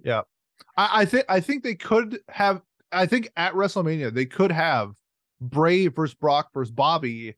[0.76, 2.62] I, I think I think they could have.
[2.92, 4.94] I think at WrestleMania they could have
[5.40, 7.34] Bray versus Brock versus Bobby.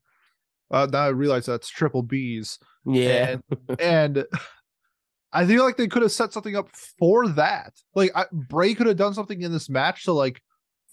[0.69, 2.57] Uh, now I realize that's triple B's.
[2.85, 3.37] Yeah.
[3.69, 4.25] and, and
[5.33, 7.73] I feel like they could have set something up for that.
[7.95, 10.41] Like I, Bray could have done something in this match to like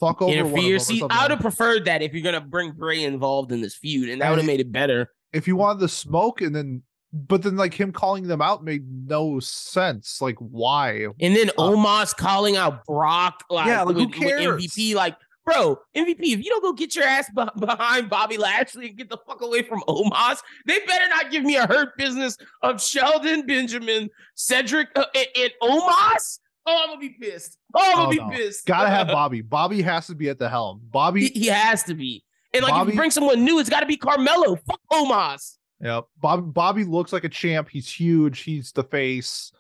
[0.01, 0.79] fuck over one of them interfere.
[0.79, 1.03] See.
[1.09, 4.21] I would have preferred that if you're gonna bring Bray involved in this feud, and
[4.21, 5.11] that would have made it better.
[5.33, 8.85] if you wanted the smoke and then but then like him calling them out made
[9.09, 10.21] no sense.
[10.21, 11.07] Like why?
[11.21, 14.63] And then Uh, Omos calling out Brock, like, Yeah, like, who with- with cares?
[14.63, 18.89] MVP, like bro, MVP, if you don't go get your ass be- behind Bobby Lashley
[18.89, 22.37] and get the fuck away from Omos, they better not give me a hurt business
[22.63, 26.41] of Shelton Benjamin, Cedric, uh, and, and Omos.
[26.67, 27.57] Oh, I'm gonna be pissed.
[27.75, 28.29] Oh, I'm gonna Oh, be no.
[28.29, 28.67] pissed.
[28.67, 29.41] Gotta have Bobby.
[29.41, 30.83] Bobby has to be at the helm.
[30.85, 32.23] Bobby, he has to be.
[32.53, 34.57] And like, if you bring someone new, it's got to be Carmelo.
[34.57, 35.57] Fuck Omos.
[35.81, 37.69] Yeah, Bob, Bobby looks like a champ.
[37.71, 38.41] He's huge.
[38.41, 39.53] He's the face,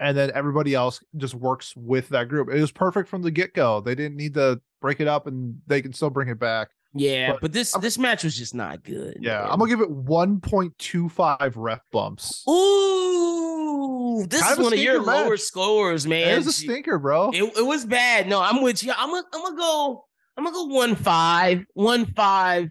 [0.00, 2.48] and then everybody else just works with that group.
[2.50, 3.80] It was perfect from the get go.
[3.80, 6.70] They didn't need to break it up, and they can still bring it back.
[6.94, 9.16] Yeah, But but, this I'm- this match was just not good.
[9.20, 9.50] Yeah, man.
[9.50, 12.44] I'm gonna give it 1.25 ref bumps.
[12.48, 15.24] Ooh, this Kind is of one of your match.
[15.24, 16.28] lower scores, man.
[16.28, 17.30] It was a stinker, bro.
[17.32, 18.28] It, it was bad.
[18.28, 18.92] No, I'm with you.
[18.96, 20.04] I'm gonna I'm gonna go.
[20.36, 22.70] I'm gonna go one five, one five.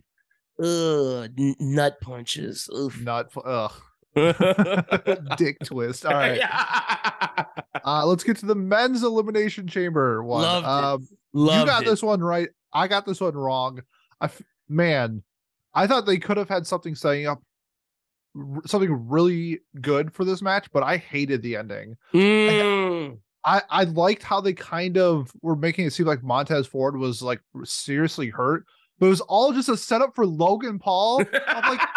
[0.62, 2.70] Ugh, nut punches.
[2.76, 2.94] Oof.
[3.32, 3.74] Fu- ugh.
[5.38, 6.06] Dick twist.
[6.06, 6.40] All right.
[7.86, 10.42] Uh, let's get to the men's elimination chamber one.
[10.44, 10.70] Loved it.
[10.70, 11.86] um, Loved you got it.
[11.86, 12.50] this one right.
[12.74, 13.82] I got this one wrong.
[14.20, 15.24] I f- man,
[15.74, 17.42] I thought they could have had something setting up
[18.38, 21.96] r- something really good for this match, but I hated the ending.
[22.14, 23.18] Mm.
[23.46, 27.22] I I liked how they kind of were making it seem like Montez Ford was
[27.22, 28.66] like seriously hurt,
[29.02, 31.24] but it was all just a setup for Logan Paul.
[31.48, 31.82] I'm like,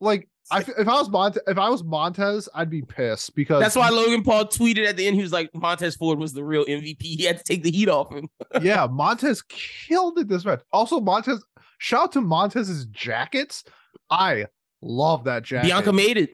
[0.00, 3.74] like I, if I was Montez, if I was Montez, I'd be pissed because That's
[3.74, 5.16] why Logan Paul tweeted at the end.
[5.16, 7.02] He was like, Montez Ford was the real MVP.
[7.02, 8.30] He had to take the heat off him.
[8.62, 10.62] yeah, Montez killed it this match.
[10.72, 11.44] Also, Montez,
[11.78, 13.64] shout out to Montez's jackets.
[14.10, 14.46] I
[14.80, 15.66] love that jacket.
[15.66, 16.30] Bianca made it.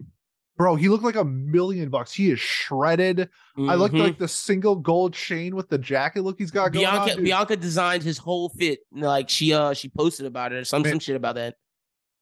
[0.56, 2.12] Bro, he looked like a million bucks.
[2.12, 3.28] He is shredded.
[3.58, 4.00] I like Mhm.
[4.00, 7.16] like the single gold chain with the jacket look he's got going Bianca.
[7.16, 7.22] on.
[7.24, 8.80] Bianca designed his whole fit.
[8.92, 10.92] Like she uh she posted about it or some Man.
[10.92, 11.56] some shit about that.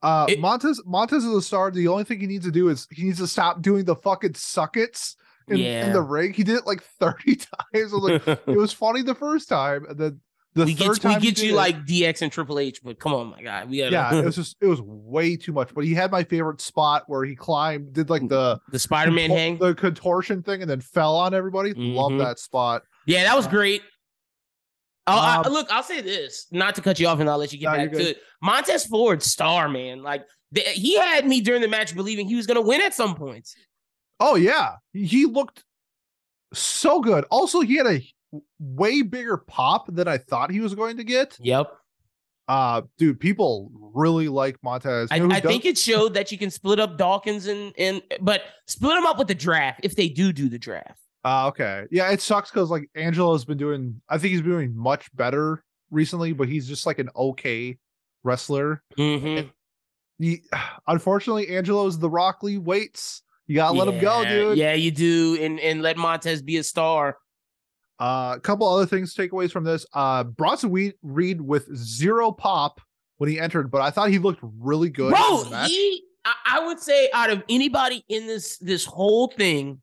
[0.03, 1.71] Uh, It- Montez Montez is a star.
[1.71, 4.35] The only thing he needs to do is he needs to stop doing the fucking
[4.35, 5.17] suckets
[5.49, 6.33] in, in the ring.
[6.33, 7.49] He did it like 30 times.
[7.75, 10.21] I was like, it was funny the first time, and then
[10.55, 13.43] the we get we get you like DX and Triple H, but come on, my
[13.43, 15.75] guy, we gotta, yeah, it was just it was way too much.
[15.75, 19.29] But he had my favorite spot where he climbed, did like the the Spider Man
[19.31, 19.59] contor- hang.
[19.59, 21.73] the contortion thing, and then fell on everybody.
[21.75, 22.19] Love Mhm.
[22.19, 22.83] that spot.
[23.07, 23.83] Yeah, that was great.
[25.07, 27.53] I'll, I- Um, look, I'll say this, not to cut you off, and I'll let
[27.53, 28.19] you get No, back to it.
[28.41, 32.47] Montez Ford, star man, like the, he had me during the match believing he was
[32.47, 33.55] going to win at some points.
[34.21, 35.65] Oh yeah, he looked
[36.53, 37.25] so good.
[37.31, 38.01] Also, he had a
[38.59, 41.37] way bigger pop than I thought he was going to get.
[41.41, 41.71] Yep,
[42.47, 45.09] Uh, dude, people really like Montez.
[45.11, 47.73] I, You know who I think it showed that you can split up Dawkins and
[47.79, 51.01] and but split them up with the draft if they do do the draft.
[51.25, 51.85] Uh, okay.
[51.91, 55.65] Yeah, it sucks because like Angelo's been doing I think he's been doing much better
[55.91, 57.79] recently, but he's just like an okay
[58.25, 58.83] wrestler.
[58.99, 59.51] Mhm.
[60.19, 60.43] He,
[60.87, 63.23] unfortunately, Angelo's the Rockley weights.
[63.47, 64.59] You gotta let him go, dude.
[64.59, 67.17] Yeah, you do, and and let Montez be a star.
[68.05, 69.87] Uh, a couple other things takeaways from this.
[69.95, 72.79] Uh, Bronson Reed, Reed with zero pop
[73.17, 75.13] when he entered, but I thought he looked really good.
[75.13, 79.81] Bro, he I, I would say out of anybody in this this whole thing,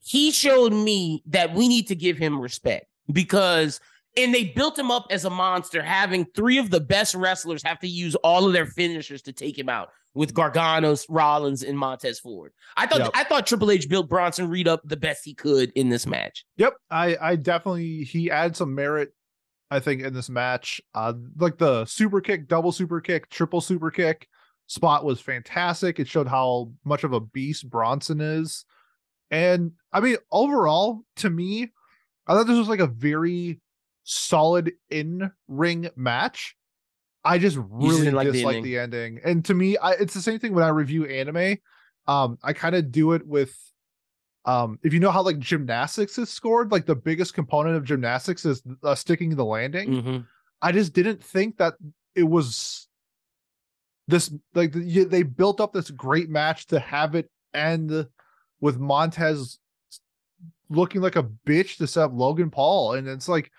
[0.00, 3.80] he showed me that we need to give him respect because
[4.16, 7.80] and they built him up as a monster, having three of the best wrestlers have
[7.80, 12.18] to use all of their finishers to take him out with Garganos, Rollins, and Montez
[12.18, 12.52] Ford.
[12.76, 13.10] I thought Yep.
[13.14, 16.44] I thought Triple H built Bronson Reed up the best he could in this match.
[16.56, 19.12] Yep, I I definitely he added some merit,
[19.70, 20.80] I think, in this match.
[20.94, 24.26] Uh, like the super kick, double super kick, triple super kick
[24.66, 26.00] spot was fantastic.
[26.00, 28.64] It showed how much of a beast Bronson is,
[29.30, 31.72] and I mean overall, to me,
[32.26, 33.60] I thought this was like a very
[34.04, 36.56] solid in ring match.
[37.26, 38.72] I just really like the dislike ending.
[38.72, 41.56] the ending, and to me, I, it's the same thing when I review anime.
[42.06, 43.54] Um, I kind of do it with
[44.44, 48.44] um if you know how like gymnastics is scored like the biggest component of gymnastics
[48.44, 50.26] is uh, sticking the landing Mhm.
[50.62, 51.74] i just didn't think that
[52.14, 52.86] it was
[54.06, 58.06] this like the, they built up this great match to have it end
[58.60, 59.58] with montez
[60.68, 63.50] looking like a bitch to set up logan paul and it's like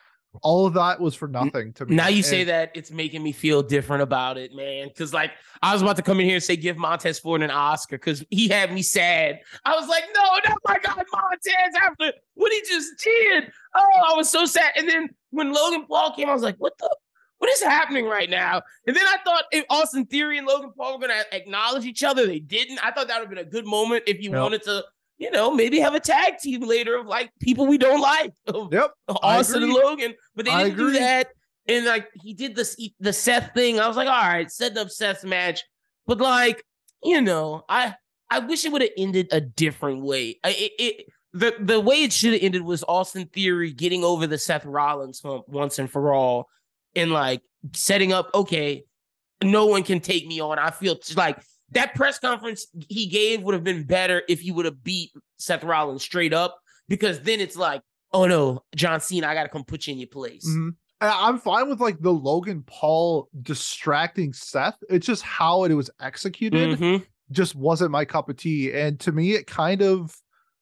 [0.42, 3.32] all of that was for nothing to me Now you say that it's making me
[3.32, 4.88] feel different about it, man.
[4.88, 7.52] Because like I was about to come in here and say give Montez Ford an
[7.52, 9.40] Oscar because he had me sad.
[9.66, 13.52] I was like, no, no, my God, Montez after what he just did.
[13.76, 14.72] Oh, I was so sad.
[14.76, 16.96] And then when Logan Paul came, I was like, what the?
[17.40, 18.64] What is happening right now?
[18.88, 22.04] And then I thought if Austin Theory and Logan Paul were going to acknowledge each
[22.04, 22.26] other.
[22.26, 22.84] They didn't.
[22.84, 24.84] I thought that would have been a good moment if you wanted to,
[25.18, 28.34] you know, maybe have a tag team later of like people we don't like.
[28.72, 29.74] yep Austin and.
[29.74, 31.30] Logan, but they didn't do that.
[31.68, 33.80] And like he did this the Seth thing.
[33.80, 35.64] I was like, all right, setting up Seth's match.
[36.06, 36.64] But like,
[37.04, 37.96] you know, I
[38.30, 40.40] I wish it would have ended a different way.
[40.44, 44.28] I, it, it the the way it should have ended was Austin Theory getting over
[44.28, 46.48] the Seth Rollins hump once and for all,
[46.96, 47.42] and like
[47.74, 48.30] setting up.
[48.34, 48.84] Okay,
[49.44, 50.60] no one can take me on.
[50.60, 54.66] I feel like that press conference he gave would have been better if he would
[54.66, 57.82] have beat Seth Rollins straight up, because then it's like,
[58.14, 60.48] oh no, John Cena, I got to come put you in your place.
[60.48, 60.76] Mhm.
[61.00, 64.78] I'm fine with like the Logan Paul distracting Seth.
[64.90, 67.06] It's just how it was executed Mhm.
[67.32, 68.72] just wasn't my cup of tea.
[68.74, 70.16] And to me, it kind of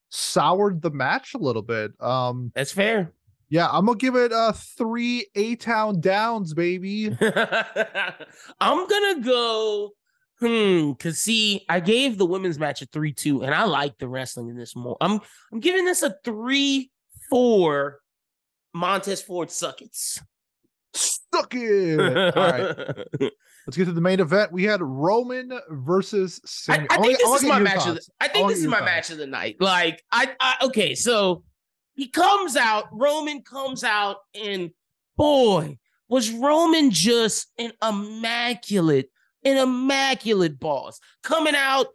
[0.10, 1.92] soured the match a little bit.
[2.02, 3.14] Um, That's fair.
[3.50, 7.16] yeah, I'm gonna give it a three A Town Downs, baby.
[8.60, 9.92] I'm gonna go.
[10.40, 10.92] Hmm.
[10.94, 14.50] Cause see, I gave the women's match a three two, and I like the wrestling
[14.50, 14.98] in this more.
[15.00, 15.22] I'm
[15.52, 16.92] I'm giving this a three
[17.30, 18.00] four.
[18.74, 20.22] Montez Ford suckets.
[20.94, 22.00] Stuck it.
[22.00, 22.76] All right,
[23.68, 24.52] let's get to the main event.
[24.52, 27.88] We had Roman versus I, I think this wanna is my match.
[27.88, 28.02] Of the.
[28.20, 29.56] I think wanna this is my match of the night.
[29.62, 31.44] Like I, I okay, so
[31.94, 32.86] he comes out.
[32.92, 34.72] Roman comes out, and
[35.16, 39.10] boy, was Roman just an immaculate,
[39.46, 41.88] an immaculate boss coming out,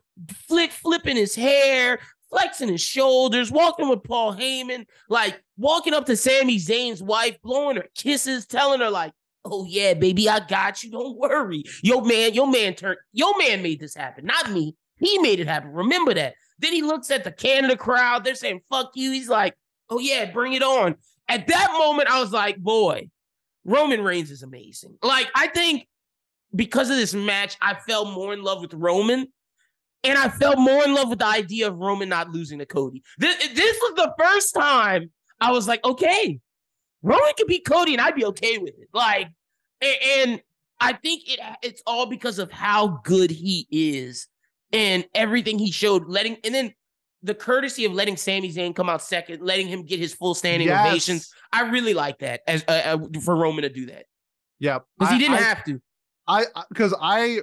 [0.48, 1.98] flick flipping his hair.
[2.30, 7.74] Flexing his shoulders, walking with Paul Heyman, like walking up to Sami Zayn's wife, blowing
[7.74, 9.12] her kisses, telling her like,
[9.44, 10.92] "Oh yeah, baby, I got you.
[10.92, 11.64] Don't worry.
[11.82, 12.98] Yo, man, your man turned.
[13.12, 14.76] Your man made this happen, not me.
[15.00, 15.72] He made it happen.
[15.72, 18.22] Remember that." Then he looks at the Canada crowd.
[18.22, 19.56] They're saying, "Fuck you." He's like,
[19.88, 20.94] "Oh yeah, bring it on."
[21.28, 23.10] At that moment, I was like, "Boy,
[23.64, 25.88] Roman Reigns is amazing." Like I think
[26.54, 29.26] because of this match, I fell more in love with Roman.
[30.02, 33.02] And I fell more in love with the idea of Roman not losing to Cody.
[33.18, 35.10] This, this was the first time
[35.42, 36.40] I was like, okay,
[37.02, 38.88] Roman could beat Cody and I'd be okay with it.
[38.94, 39.28] Like,
[39.82, 40.40] and,
[40.82, 44.28] I think it it's all because of how good he is
[44.72, 46.72] and everything he showed, letting and then
[47.22, 50.68] the courtesy of letting Sami Zayn come out second, letting him get his full standing
[50.68, 50.86] Yes.
[50.88, 51.30] ovations.
[51.52, 54.06] I really like that as uh, uh, for Roman to do that
[54.58, 55.82] Yeah, because he didn't I- have to.
[56.28, 57.40] I because I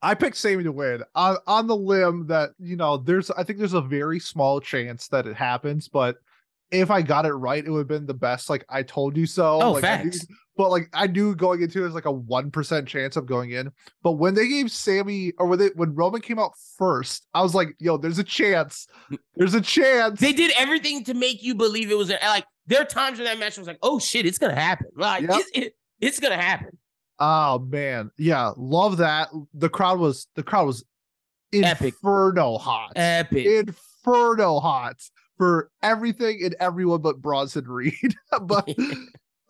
[0.00, 3.58] I picked Sami to win on on the limb that you know there's I think
[3.58, 6.16] there's a very small chance that it happens, but
[6.70, 8.48] if I got it right, it would have been the best.
[8.48, 9.60] Like I told you so.
[9.60, 10.26] Oh, like, I knew- facts.
[10.56, 13.50] but like I knew going into it was like a one percent chance of going
[13.50, 13.70] in.
[14.02, 17.54] But when they gave Sami or when they when Roman came out first, I was
[17.54, 18.86] like, yo, there's a chance.
[19.36, 20.18] There's a chance.
[20.20, 23.26] They did everything to make you believe it was a, like there are times when
[23.26, 24.86] that match was like, oh shit, it's gonna happen.
[24.96, 25.30] Like Yep.
[25.32, 26.78] it, it- it's gonna happen.
[27.24, 29.28] Oh man, yeah, love that.
[29.54, 30.84] The crowd was the crowd was
[31.52, 31.94] Epic.
[31.94, 32.92] inferno hot.
[32.96, 33.46] Epic.
[33.46, 34.96] inferno hot
[35.38, 37.94] for everything and everyone but Bronson Reed.
[38.42, 38.68] but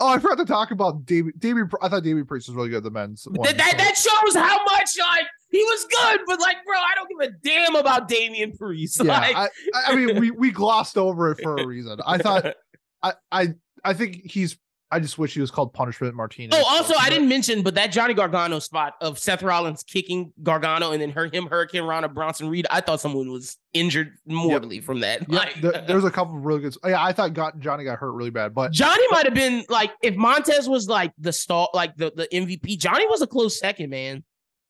[0.00, 1.06] oh, I forgot to talk about.
[1.06, 1.34] David,
[1.80, 2.78] I thought David Priest was really good.
[2.78, 3.40] at The men's one.
[3.46, 6.92] that, that, so- that shows how much like he was good, but like, bro, I
[6.94, 9.00] don't give a damn about Damian Priest.
[9.02, 9.48] yeah, like, I,
[9.88, 12.00] I mean, we we glossed over it for a reason.
[12.06, 12.54] I thought,
[13.02, 14.58] I, I, I think he's.
[14.92, 16.54] I just wish he was called Punishment Martinez.
[16.56, 20.92] Oh, also, I didn't mention, but that Johnny Gargano spot of Seth Rollins kicking Gargano
[20.92, 22.66] and then her him hurricanrana Bronson Reed.
[22.70, 25.28] I thought someone was injured mortally from that.
[25.28, 26.76] Yeah, Like, there, there was a couple of really good.
[26.84, 29.90] Yeah, I thought got Johnny got hurt really bad, but Johnny might have been like
[30.02, 32.78] if Montez was like the star, like the, the MVP.
[32.78, 34.22] Johnny was a close second, man.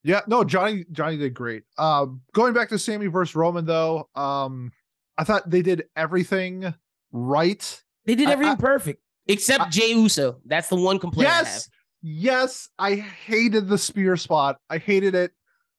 [0.04, 1.64] Yeah, no, Johnny Johnny did great.
[1.78, 4.70] Um going back to Sami versus Roman though, um
[5.18, 6.72] I thought they did everything
[7.12, 7.82] right.
[8.06, 10.40] They did I- everything I- perfect except I- Jey Uso.
[10.44, 11.30] That's the one complaint.
[11.30, 11.46] I have.
[11.46, 11.68] yes.
[12.04, 14.58] Yes, I hated the spear spot.
[14.68, 15.30] I hated it.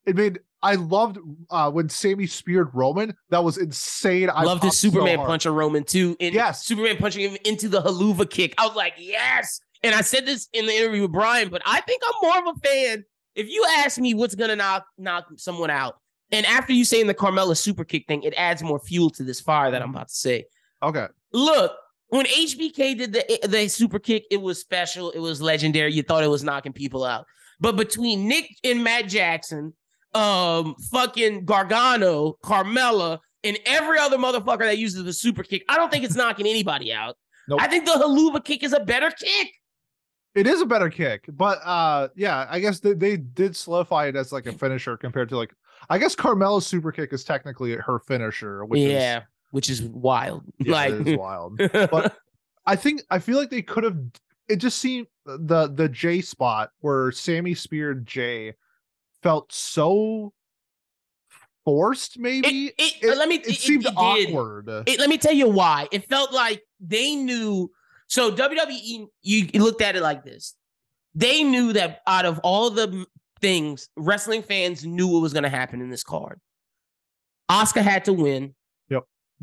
[0.06, 1.18] It made I loved
[1.50, 3.14] uh when Sami speared Roman.
[3.30, 4.30] That was insane.
[4.30, 6.16] I Loved his popped so Superman punch on Roman too.
[6.22, 6.64] And Yes.
[6.66, 8.54] Superman punching him into the Helluva kick.
[8.58, 9.60] I was like, yes.
[9.84, 12.56] And I said this in the interview with Brian, but I think I'm more of
[12.56, 13.04] a fan.
[13.36, 15.98] If you ask me what's gonna knock knock someone out,
[16.32, 19.42] and after you saying the Carmella super kick thing, it adds more fuel to this
[19.42, 20.46] fire that I'm about to say.
[20.82, 21.08] Okay.
[21.34, 21.74] Look,
[22.14, 25.10] when HBK did the the super kick, it was special.
[25.12, 25.94] It was legendary.
[25.94, 27.26] You thought it was knocking people out.
[27.60, 29.74] But between Nick and Matt Jackson,
[30.14, 35.92] um, fucking Gargano, Carmella, and every other motherfucker that uses the super kick, I don't
[35.92, 37.16] think it's knocking anybody out.
[37.48, 37.62] Nope.
[37.62, 39.52] I think the Helluva kick is a better kick.
[40.36, 44.16] It is a better kick, but uh yeah, I guess they, they did solidify it
[44.16, 45.54] as like a finisher compared to like
[45.90, 49.22] I guess Carmella's super kick is technically her finisher, which is yeah,
[49.54, 50.44] which is wild.
[50.58, 51.58] yeah, like, it is wild.
[51.58, 52.18] but
[52.66, 53.98] I think I feel like they could have.
[54.50, 58.56] It just seemed the the Jey spot where Sami speared Jey
[59.22, 60.34] felt so
[61.64, 62.18] forced.
[62.18, 63.36] Maybe it, it, it, let me.
[63.36, 63.96] it seemed it did.
[63.96, 64.70] awkward.
[64.88, 65.88] It, let me tell you why.
[65.92, 67.70] It felt like they knew.
[68.08, 70.56] So WWE, you, you looked at it like this.
[71.14, 73.06] They knew that out of all the
[73.40, 76.40] things, wrestling fans knew what was going to happen in this card.
[77.52, 78.56] Asuka had to win.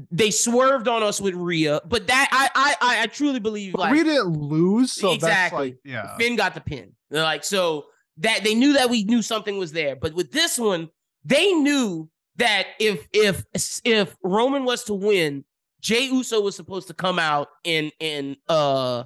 [0.00, 0.08] Yep.
[0.10, 4.02] they swerved on us with Rhea, but that I I I truly believe like we
[4.04, 5.70] didn't lose, so Exactly.
[5.84, 6.16] that's like yeah.
[6.16, 6.92] Finn got the pin.
[7.10, 7.86] They're like so
[8.18, 10.88] that they knew that we knew something was there, but with this one,
[11.24, 13.44] they knew that if if
[13.84, 15.44] if Roman was to win,
[15.80, 19.04] Jey Uso was supposed to come out and and uh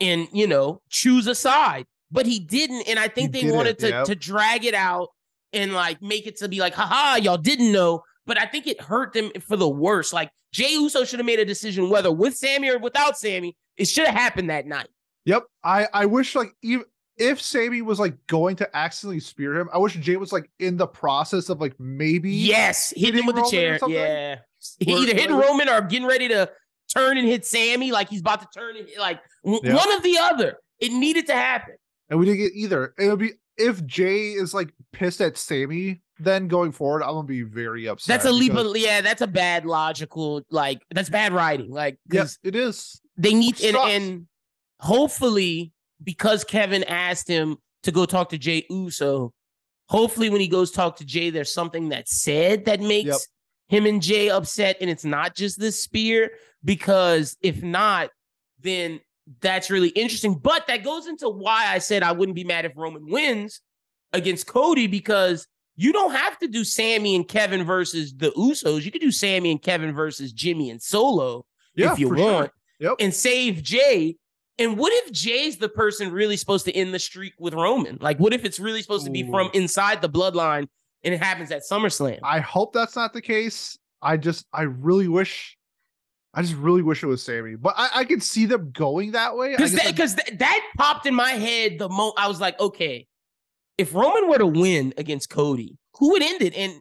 [0.00, 3.78] and you know choose a side, but he didn't, and I think He they wanted
[3.78, 4.06] didn't, to yep.
[4.06, 5.08] to drag it out
[5.52, 8.02] and like make it to be like, haha, y'all didn't know.
[8.26, 10.12] But I think it hurt them for the worst.
[10.12, 13.56] Like Jey Uso should have made a decision whether with Sami or without Sami.
[13.76, 14.88] It should have happened that night.
[15.26, 15.44] Yep.
[15.64, 16.84] I I wish like even
[17.18, 20.76] if Sami was like going to accidentally spear him, I wish Jey was like in
[20.76, 24.44] the process of like maybe Yes, hit him hitting with the Roman or chair.
[24.80, 26.50] Yeah, either hitting or- Roman or getting ready to
[26.94, 29.74] turn and hit Sami, like he's about to turn and hit, like Yeah.
[29.74, 30.58] one of the other.
[30.78, 31.74] It needed to happen.
[32.10, 32.94] and we didn't get either.
[32.98, 37.26] It would be if Jey is like pissed at Sami, then going forward, I'm gonna
[37.26, 38.08] be very upset.
[38.14, 39.00] That's a leap because- of yeah.
[39.00, 41.70] That's a bad logical like that's bad writing.
[41.70, 43.00] Like Yes, it is.
[43.16, 44.26] they need and, and
[44.80, 49.32] hopefully because Kevin asked him to go talk to Jey Uso,
[49.88, 53.20] hopefully when he goes talk to Jey, there's something that's said that makes Yep.
[53.68, 56.30] him and Jey upset, and it's not just this spear.
[56.64, 58.10] Because if not,
[58.60, 59.00] then
[59.40, 60.34] that's really interesting.
[60.34, 63.60] But that goes into why I said I wouldn't be mad if Roman wins
[64.12, 68.82] against Cody because you don't have to do Sami and Kevin versus the Usos.
[68.84, 72.32] You could do Sami and Kevin versus Jimmy and Solo Yeah, if you for sure.
[72.32, 72.94] want Yep.
[73.00, 74.16] and save Jey.
[74.58, 77.98] And what if Jey's the person really supposed to end the streak with Roman?
[78.00, 80.66] Like, what if it's really supposed to be from inside the bloodline
[81.04, 82.20] and it happens at SummerSlam?
[82.22, 83.76] I hope that's not the case.
[84.00, 85.56] I just I really wish
[86.32, 87.56] I just really wish it was Sami.
[87.56, 89.52] But I, I could see them going that way.
[89.52, 92.58] Because that, I- because that, that popped in my head the moment I was like,
[92.60, 93.06] okay,
[93.78, 96.54] if Roman were to win against Cody, who would end it?
[96.54, 96.80] And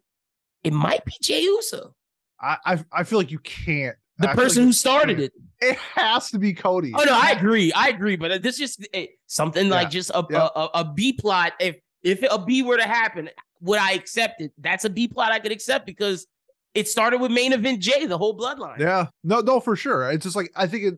[0.64, 1.94] it might be Jey Uso,
[2.42, 3.96] I, I I feel like you can't.
[4.18, 5.32] the I person like who started it.
[5.62, 5.74] can't.
[5.74, 6.92] It has to be Cody.
[6.96, 7.72] Oh no, I agree.
[7.74, 8.16] I agree.
[8.18, 10.50] But this just eh, something like just a, Yeah.
[10.56, 11.54] a, a, a B plot.
[11.60, 13.30] If if a B were to happen,
[13.62, 14.52] would I accept it?
[14.58, 16.28] That's a B plot I could accept because
[16.74, 18.80] it started with main event Jey, the whole bloodline.
[18.80, 20.12] Yeah, no, no, for sure.
[20.12, 20.94] It's just like I think it.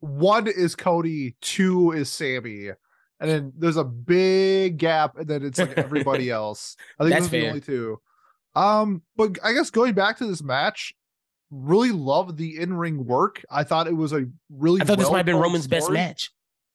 [0.00, 2.70] One is Cody, two is Sami,
[3.22, 6.76] and then there's a big gap, and then it's like everybody else.
[6.98, 8.00] I think That's those are the only two.
[8.56, 10.92] Um, but I guess going back to this match,
[11.52, 13.44] really loved the in ring work.
[13.48, 14.80] I thought it was a really.
[14.82, 16.30] I thought this might have been Roman's best match.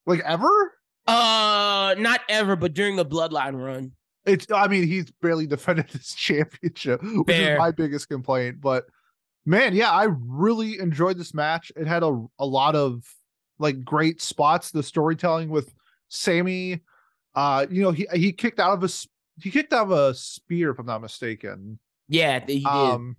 [0.06, 0.74] like ever.
[1.06, 3.92] Uh, not ever, but during the bloodline run.
[4.26, 4.48] It's.
[4.50, 7.56] I mean, he's barely defended his championship, which Fair.
[7.56, 8.62] is my biggest complaint.
[8.62, 8.86] But
[9.46, 11.74] man, yeah, I really enjoyed this match.
[11.76, 13.04] It had a a lot of
[13.60, 14.72] like great spots.
[14.72, 15.74] The storytelling with
[16.10, 16.82] Sami,
[17.36, 18.90] uh, you know, he he kicked out of a
[19.42, 21.80] he kicked out of a spear, if I'm not mistaken.
[22.08, 22.66] Yeah, he did.
[22.66, 23.18] Um,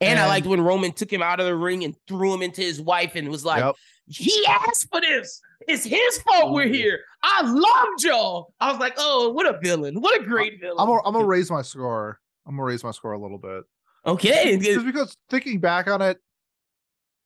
[0.00, 2.60] and, I liked when Roman took him out of the ring and threw him into
[2.60, 3.76] his wife and was like, Yep.
[4.08, 5.40] he asked for this.
[5.66, 7.00] It's his fault we're here.
[7.22, 8.52] I loved y'all.
[8.60, 10.00] I was like, oh, what a villain.
[10.00, 10.76] What a great villain.
[10.78, 12.20] I'm gonna I'm gonna raise my score.
[12.46, 13.64] I'm gonna raise my score a little bit.
[14.04, 14.58] okay.
[14.58, 16.18] just because thinking back on it,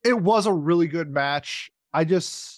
[0.05, 1.73] it was a really good match.
[1.93, 2.58] I just,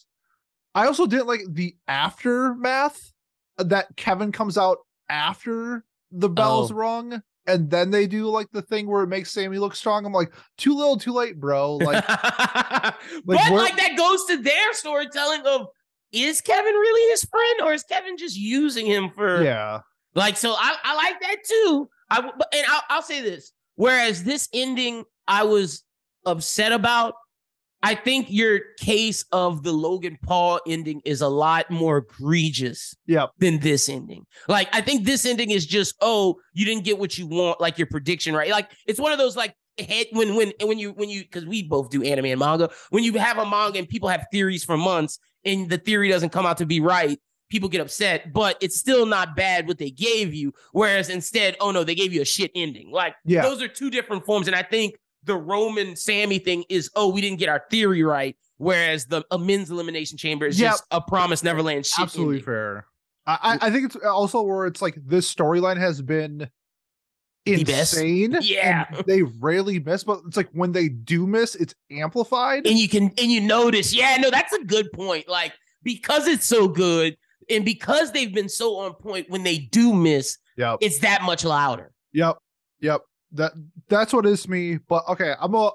[0.75, 3.13] I also didn't like the aftermath
[3.59, 4.79] that Kevin comes out
[5.09, 6.77] after the bell's Oh.
[6.77, 10.05] rung, and then they do like the thing where it makes Sami look strong.
[10.07, 11.77] I'm like, too little, too late, bro.
[11.77, 12.95] Like, but
[13.27, 15.67] like that goes to their storytelling of
[16.13, 19.81] is Kevin really his friend or is Kevin just using him for yeah,
[20.15, 21.89] like so I, I like that too.
[22.11, 23.53] I and I'll, I'll say this.
[23.77, 25.85] Whereas this ending I was
[26.27, 27.15] upset about,
[27.83, 33.31] I think your case of the Logan Paul ending is a lot more egregious Yep.
[33.39, 34.27] than this ending.
[34.49, 37.79] Like, I think this ending is just, oh, you didn't get what you want, like
[37.79, 38.51] your prediction, right?
[38.51, 41.63] Like, it's one of those like head when when when you when you because we
[41.63, 42.71] both do anime and manga.
[42.91, 46.31] When you have a manga and people have theories for months and the theory doesn't
[46.31, 47.19] come out to be right,
[47.51, 50.53] people get upset, but it's still not bad what they gave you.
[50.73, 52.91] Whereas instead, oh no, they gave you a shit ending.
[52.91, 54.49] Like yeah, those are two different forms.
[54.49, 58.37] And I think the Roman Sami thing is, oh, we didn't get our theory right.
[58.59, 60.71] Whereas the a men's elimination chamber is Yep.
[60.73, 62.45] just a promise Neverland absolutely ending.
[62.45, 62.87] fair.
[63.27, 66.49] I, I I think it's also where it's like this storyline has been
[67.47, 68.37] insane.
[68.43, 68.85] Yeah.
[69.07, 72.67] they rarely miss, but it's like when they do miss, it's amplified.
[72.67, 75.29] And you can and you notice, yeah, no, that's a good point.
[75.29, 75.53] Like
[75.83, 77.17] because it's so good
[77.49, 80.79] and because they've been so on point when they do miss, Yep.
[80.83, 81.93] it's that much louder.
[82.13, 82.37] Yep.
[82.81, 83.01] Yep.
[83.33, 83.53] That
[83.89, 84.79] that's what is me.
[84.89, 85.71] But okay, I'm a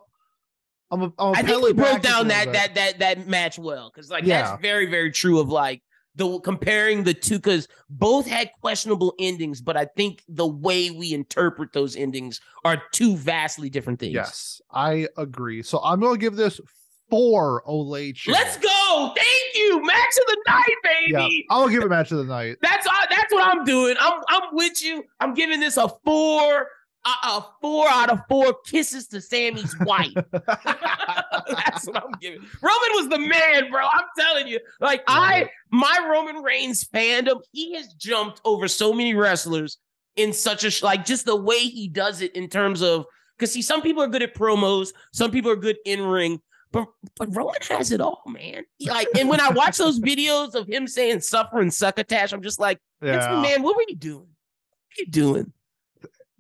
[0.92, 3.00] I'm a I'm a I think pedal we it back broke down that that that
[3.00, 4.42] that match well because like Yeah.
[4.44, 5.82] that's very very true of like
[6.16, 11.14] the comparing the two because both had questionable endings, but I think the way we
[11.14, 14.14] interpret those endings are two vastly different things.
[14.14, 15.62] Yes, I agree.
[15.62, 16.62] So I'm gonna give this
[17.10, 18.16] four Olay.
[18.28, 19.14] Let's go.
[19.16, 19.86] Thank you.
[19.86, 21.12] Match of the night, baby.
[21.50, 21.56] Yeah.
[21.56, 22.58] I'll give it a match of the night.
[22.62, 23.96] That's all, that's what I'm doing.
[24.00, 25.04] I'm I'm with you.
[25.20, 26.68] I'm giving this a four,
[27.06, 30.14] a, a four out of four kisses to Sami's wife.
[30.32, 32.40] That's what I'm giving.
[32.62, 33.86] Roman was the man, bro.
[33.86, 34.60] I'm telling you.
[34.80, 39.78] Like I, my Roman Reigns fandom, he has jumped over so many wrestlers
[40.16, 43.06] in such a like just the way he does it in terms of
[43.38, 46.42] because see, some people are good at promos, some people are good in ring.
[46.72, 46.88] But,
[47.18, 48.64] but Roman has it all, man.
[48.82, 52.60] Like, and when I watch those videos of him saying "suffer" and "succotash," I'm just
[52.60, 53.42] like, yeah.
[53.42, 54.28] man, what were you doing?
[54.28, 55.54] What are you doing?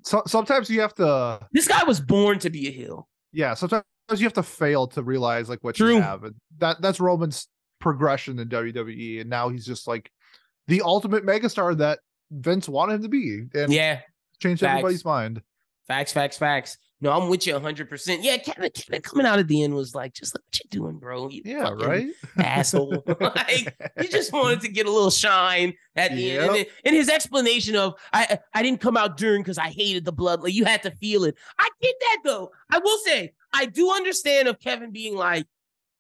[0.06, 1.39] So, sometimes you have to.
[1.51, 3.10] This guy was born to be a heel.
[3.34, 3.53] Yeah.
[3.56, 5.95] Sometimes you have to fail to realize like what True.
[5.95, 7.47] you have, and that that's Roman's
[7.80, 10.10] progression in WWE, and now he's just like
[10.68, 11.99] the ultimate megastar that
[12.32, 13.99] Vince wanted him to be, and Yeah,
[14.39, 14.72] changed facts.
[14.72, 15.41] everybody's mind.
[15.88, 16.78] Facts, facts, facts.
[17.02, 18.20] No, I'm with you 100%.
[18.22, 20.98] Yeah, Kevin, Kevin coming out at the end was like, just like, what you doing,
[20.98, 21.30] bro?
[21.30, 21.72] You Yeah.
[21.72, 22.08] Right.
[22.38, 23.04] Asshole.
[23.20, 26.56] like, he just wanted to get a little shine at the end.
[26.56, 30.14] And, and his explanation of, I I didn't come out during because I hated the
[30.14, 30.41] blood.
[30.41, 31.36] Like, you had to feel it.
[31.60, 32.52] I get that, though.
[32.72, 35.46] I will say, I do understand of Kevin being like,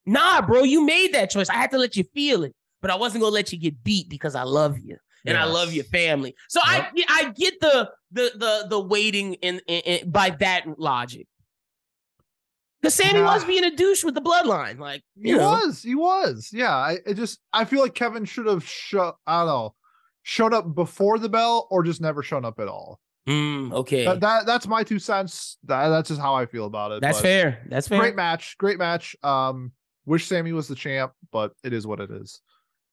[0.05, 1.49] nah, bro, you made that choice.
[1.49, 3.83] I had to let you feel it, but I wasn't going to let you get
[3.83, 6.35] beat because I love you and I love your family.
[6.49, 11.27] So I I get the the the the waiting in, in, in by that logic.
[12.81, 13.25] Because Sami Yeah.
[13.25, 15.49] was being a douche with the bloodline, like He know.
[15.49, 15.81] was.
[15.81, 16.49] He was.
[16.53, 16.75] Yeah.
[16.75, 19.75] I it just I feel like Kevin should have show I don't know
[20.23, 22.99] showed up before the bell or just never shown up at all.
[23.27, 25.57] Mm, okay, That, that that's my two cents.
[25.63, 27.01] That, that's just how I feel about it.
[27.01, 27.63] that's but fair.
[27.69, 27.99] That's fair.
[27.99, 28.55] Great match.
[28.59, 29.15] Great match.
[29.23, 29.71] Um,
[30.05, 32.39] wish Sami was the champ, but it is what it is.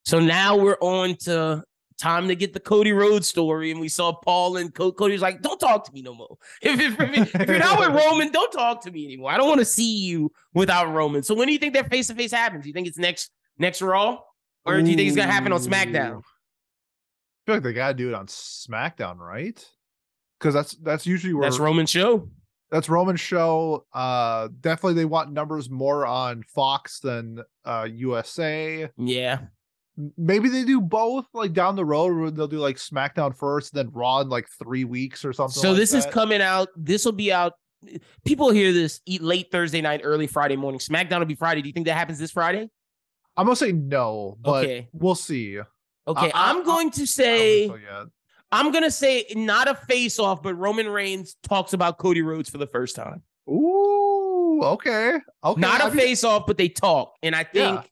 [0.07, 1.63] So now we're on to
[2.03, 5.23] time to get the Cody Rhodes story, and we saw Paul and Co- Cody was
[5.23, 6.37] like, "Don't talk to me no more.
[6.63, 9.31] If, if, if, if you're not with Roman, don't talk to me anymore.
[9.31, 12.09] I don't want to see you without Roman." So when do you think that face
[12.09, 12.65] to face happens?
[12.65, 14.19] Do you think it's next next Raw,
[14.65, 16.19] or do you think it's gonna happen on SmackDown?
[16.19, 19.65] I feel like they gotta do it on SmackDown, right?
[20.39, 22.29] Because that's that's usually where That's Roman's show.
[22.71, 23.87] that's Roman's show.
[23.93, 28.91] Uh, definitely they want numbers more on Fox than uh USA.
[28.97, 29.39] Yeah.
[30.17, 33.91] Maybe they do both, like down the road, where they'll do like SmackDown first, then
[33.93, 35.61] Raw in like three weeks or something.
[35.61, 36.69] So like this is coming out.
[36.77, 37.53] This will be out.
[38.25, 40.79] People hear this eat late Thursday night, early Friday morning.
[40.79, 41.61] SmackDown will be Friday.
[41.63, 42.71] Do you think that happens this Friday?
[43.37, 44.89] I'm gonna say no, but Okay.
[44.93, 45.59] we'll see.
[46.09, 47.79] Okay, I- I'm I- going to say so.
[48.51, 52.59] I'm gonna say not a face off, but Roman Reigns talks about Cody Rhodes for
[52.59, 53.23] the first time.
[53.49, 55.61] Ooh, okay, okay.
[55.61, 57.83] not a I mean, face off, but they talk, and I think Yeah.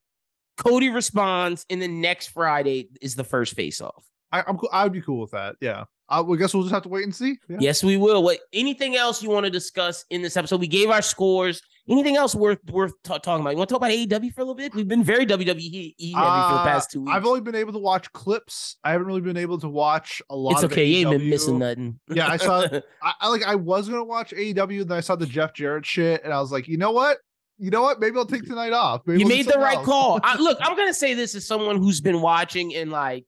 [0.61, 4.05] Cody responds, and then next Friday is the first face off.
[4.33, 4.57] I, I'm.
[4.59, 5.57] cool- I'd be cool with that.
[5.61, 5.85] Yeah.
[6.13, 7.37] I guess we'll just have to wait and see.
[7.49, 7.59] Yeah.
[7.61, 8.25] Yes, we will.
[8.25, 8.41] What?
[8.53, 10.59] Anything else you want to discuss in this episode?
[10.61, 11.63] We gave our scores.
[11.89, 13.51] Anything else worth worth ta- talking about?
[13.51, 14.75] You want to talk about AEW for a little bit?
[14.75, 17.13] We've been very WWE heavy for the Uh, past two weeks.
[17.15, 18.77] I've only been able to watch clips.
[18.83, 20.55] I haven't really been able to watch a lot.
[20.55, 20.85] it's of okay.
[20.85, 22.01] You ain't been missing nothing.
[22.13, 22.67] Yeah, I saw-
[23.03, 23.45] I, I like.
[23.45, 26.51] I was gonna watch AEW, then I saw the Jeff Jarrett shit, and I was
[26.51, 27.19] like, you know what?
[27.61, 28.01] You know what?
[28.01, 29.03] Maybe I'll take tonight off.
[29.05, 29.87] Maybe you made the right else.
[29.87, 30.19] call.
[30.23, 33.27] I, look, I'm gonna say this as someone who's been watching and like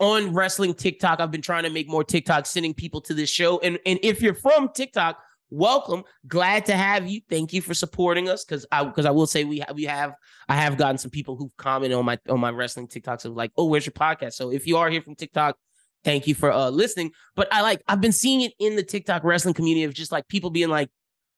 [0.00, 1.20] on wrestling TikTok.
[1.20, 3.60] I've been trying to make more TikTok, sending people to this show.
[3.60, 5.18] And and if you're from TikTok,
[5.50, 6.02] welcome.
[6.26, 7.20] Glad to have you.
[7.30, 8.44] Thank you for supporting us.
[8.44, 10.14] Because I because I will say we have we have
[10.48, 13.52] I have gotten some people who've commented on my on my wrestling TikToks of like,
[13.56, 14.32] oh, where's your podcast?
[14.32, 15.56] So if you are here from TikTok.
[16.04, 17.10] Thank you for uh listening.
[17.34, 20.28] But I like I've been seeing it in the TikTok wrestling community of just like
[20.28, 20.90] people being like,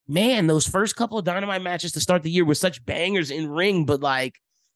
[0.09, 3.48] man, those first couple of dynamite matches to start the year were such bangers in
[3.48, 4.34] ring, but like,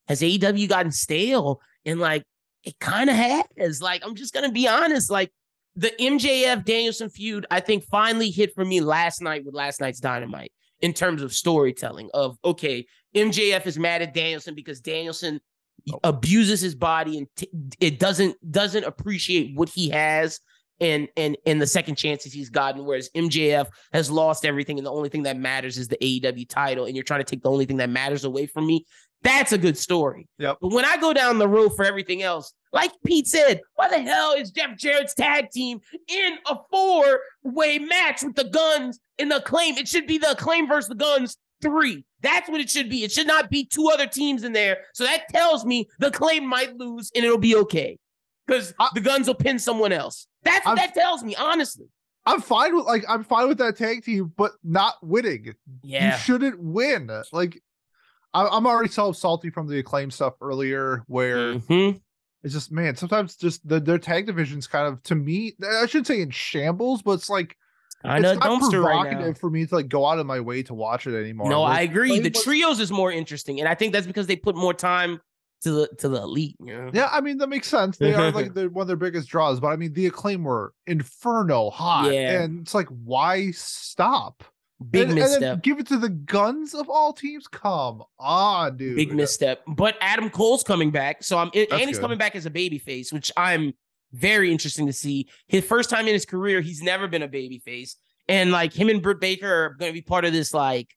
[0.09, 1.61] has AEW gotten stale?
[1.85, 2.25] And like,
[2.63, 3.83] it kind of has.
[3.83, 5.11] Like, I'm just gonna be honest.
[5.11, 5.31] Like,
[5.77, 10.01] the MJF Danielson feud, I think, finally hit for me last night with last night's
[10.01, 12.11] dynamite in terms of storytelling.
[12.15, 15.41] Of okay, MJF is mad at Danielson because Danielson
[15.93, 16.01] oh.
[16.05, 17.51] abuses his body and t-
[17.81, 20.41] it doesn't doesn't appreciate what he has
[20.81, 24.91] and and and the second chances he's gotten whereas MJF has lost everything and the
[24.93, 27.65] only thing that matters is the AEW title and you're trying to take the only
[27.65, 28.85] thing that matters away from me
[29.23, 30.59] that's a good story Yep.
[30.61, 34.01] but when I go down the road for everything else like Pete said why the
[34.01, 39.31] hell is Jeff Jarrett's tag team in a four way match with the Gunns and
[39.31, 39.77] the claim?
[39.77, 42.05] it should be the claim versus the Gunns three.
[42.21, 43.05] That's what it should be.
[43.05, 44.79] It should not be two other teams in there.
[44.93, 47.99] So that tells me the claim might lose and it'll be okay.
[48.47, 50.27] Because the Gunns will pin someone else.
[50.45, 51.87] That's what I'm- that tells me, honestly.
[52.27, 55.55] I'm fine with like I'm fine with that tag team, but not winning.
[55.83, 57.11] Yeah, You shouldn't win.
[57.33, 57.61] Like
[58.33, 62.01] I, I'm already so salty from the acclaim stuff earlier, where Mhm.
[62.43, 66.07] it's just man, sometimes just the, their tag division's kind of to me, I shouldn't
[66.07, 67.57] say in shambles, but it's like
[68.03, 70.41] I know it's not dumpster right provocative for me to like go out of my
[70.41, 71.51] way to watch it anymore.
[71.51, 72.09] No, Like, I agree.
[72.09, 75.21] Flame The trios is more interesting, and I think that's because they put more time
[75.65, 76.57] to the to the elite.
[76.61, 76.91] You know?
[76.95, 77.97] Yeah, I mean that makes sense.
[77.99, 81.71] They are like one of their biggest draws, but I mean the acclaim were inferno
[81.71, 82.43] hot, Yeah.
[82.43, 84.45] and it's like why stop?
[84.91, 85.63] Big and, and then misstep.
[85.63, 87.47] give it to the Gunns of all teams.
[87.47, 88.97] Come on, dude.
[88.97, 89.63] Big misstep.
[89.69, 92.03] But Adam Cole's coming back, so I'm and he's good.
[92.03, 93.73] coming back as a baby face, which I'm
[94.13, 95.29] very interesting to see.
[95.47, 97.97] His first time in his career, he's never been a baby face,
[98.29, 100.89] and like him and Britt Baker are going to be part of this like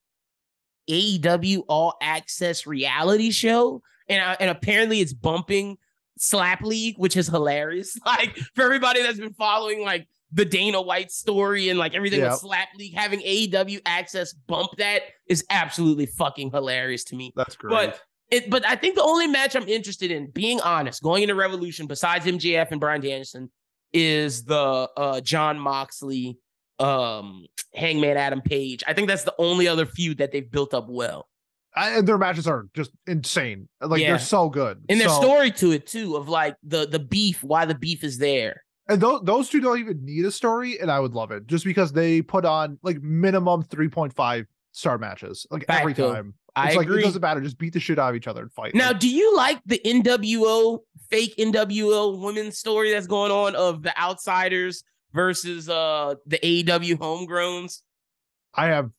[0.89, 5.77] AEW All Access reality show, and uh, and apparently it's bumping
[6.17, 7.97] Slap League, which is hilarious.
[8.05, 12.31] Like for everybody that's been following like the Dana White story and like everything Yep.
[12.31, 17.31] with Slap League, having AEW Access bump that is absolutely fucking hilarious to me.
[17.35, 17.71] That's great.
[17.71, 21.35] But it, but I think the only match I'm interested in, being honest, going into
[21.35, 23.49] Revolution, besides MJF and Bryan Danielson,
[23.93, 26.37] is the uh Jon Moxley,
[26.79, 28.83] um, Hangman Adam Page.
[28.85, 31.29] I think that's the only other feud that they've built up well,
[31.77, 33.69] I, and their matches are just insane.
[33.81, 34.09] Like Yeah.
[34.11, 34.83] they're so good.
[34.89, 38.03] and their So- story to it too, of like the the beef, why the beef
[38.03, 38.63] is there.
[38.89, 41.65] and those those two don't even need a story, and I would love it just
[41.65, 46.13] because they put on like minimum three point five star matches like every Facto.
[46.13, 46.33] time.
[46.55, 47.01] I It's like agree.
[47.01, 48.73] it doesn't matter, just beat the shit out of each other and fight.
[48.73, 53.95] Now, do you like the NWO fake NWO women's story that's going on of the
[53.99, 57.81] outsiders versus uh the AEW homegrowns?
[58.55, 58.89] I have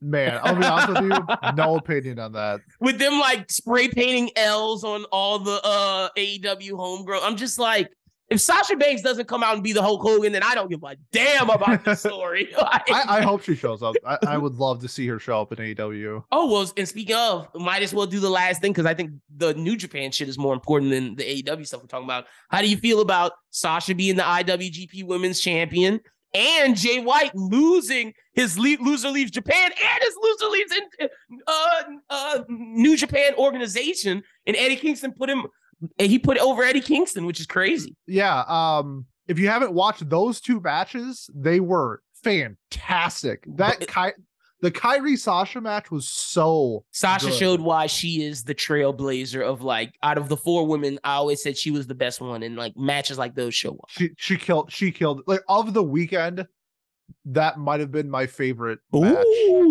[0.00, 2.60] man, I'll be honest with you, no opinion on that.
[2.80, 7.20] with them like spray painting L's on all the uh AEW homegrown.
[7.22, 7.90] I'm just like,
[8.28, 10.82] if Sasha Banks doesn't come out and be the Hulk Hogan, then I don't give
[10.82, 12.48] a damn about the story.
[12.60, 13.94] Like- I, I hope she shows up.
[14.04, 16.24] I, I would love to see her show up in AEW.
[16.32, 19.12] oh well, and speaking of, might as well do the last thing because I think
[19.36, 22.26] the New Japan shit is more important than the AEW stuff we're talking about.
[22.50, 26.00] How do you feel about Sasha being the IWGP Women's Champion?
[26.34, 31.08] And Jay White losing his le- loser leaves Japan and his loser leaves in
[31.46, 35.46] uh, uh, New Japan organization, and Eddie Kingston put him,
[35.98, 37.96] and he put over Eddie Kingston, which is crazy.
[38.06, 38.44] Yeah.
[38.48, 43.44] Um, if you haven't watched those two matches, they were fantastic.
[43.56, 44.12] That Ky-
[44.60, 47.34] the Kairi Sasha match was so Sasha Good.
[47.34, 50.98] showed why she is the trailblazer of like out of the four women.
[51.04, 53.88] I always said she was the best one, and like matches like those show up.
[53.88, 56.46] she she killed she killed like of the weekend.
[57.28, 59.16] That might have been my favorite match.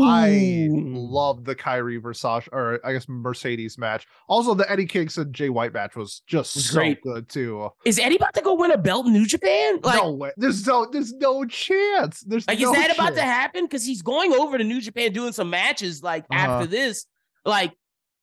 [0.01, 4.07] I love the Kairi versus or I guess Mercedes match.
[4.27, 7.01] Also, the Eddie Kingston Jay White match was just Was so great.
[7.01, 7.69] good too.
[7.85, 9.79] Is Eddie about to go win a belt in New Japan?
[9.83, 10.31] Like, no way.
[10.37, 10.85] There's no.
[10.91, 12.21] There's no chance.
[12.21, 13.65] There's like no is that about to happen?
[13.65, 16.03] Because he's going over to New Japan doing some matches.
[16.03, 16.39] Like Uh-huh.
[16.39, 17.05] after this,
[17.45, 17.71] like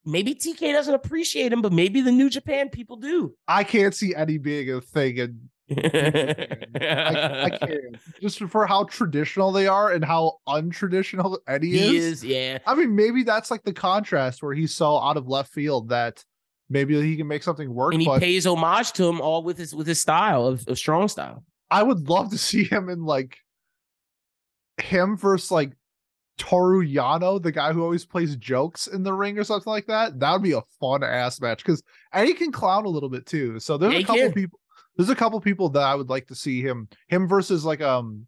[0.04, 3.34] maybe TK doesn't appreciate him, but maybe the New Japan people do.
[3.48, 5.48] I can't see Eddie being a thing, and
[5.78, 7.96] I, I can't.
[8.20, 12.04] Just for how traditional they are and how untraditional Eddie He is.
[12.04, 12.58] is, yeah.
[12.66, 16.24] I mean, maybe that's like the contrast where he's so out of left field that
[16.68, 17.92] maybe he can make something work.
[17.94, 21.08] And he pays homage to him all with his with his style of, of strong
[21.08, 21.44] style.
[21.70, 23.38] I would love to see him in like
[24.78, 25.72] him versus like
[26.38, 30.18] Toru Yano, the guy who always plays jokes in the ring or something like that.
[30.18, 33.60] That would be a fun ass match because Eddie can clown a little bit too.
[33.60, 34.58] So there's Yeah, a couple people.
[34.96, 38.26] There's a couple people that I would like to see him him versus like um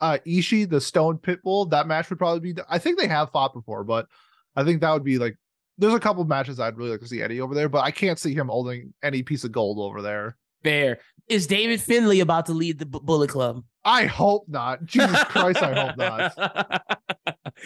[0.00, 1.70] uh Ishii, the Stone Pitbull.
[1.70, 2.60] That match would probably be.
[2.68, 4.06] I think they have fought before, but
[4.56, 5.36] I think that would be like.
[5.76, 8.16] There's a couple matches I'd really like to see Eddie over there, but I can't
[8.16, 10.36] see him holding any piece of gold over there.
[10.62, 11.00] Fair.
[11.28, 13.64] Is David Finlay about to lead the Bu- Bullet Club?
[13.84, 14.84] I hope not.
[14.84, 16.32] Jesus Christ, I hope not.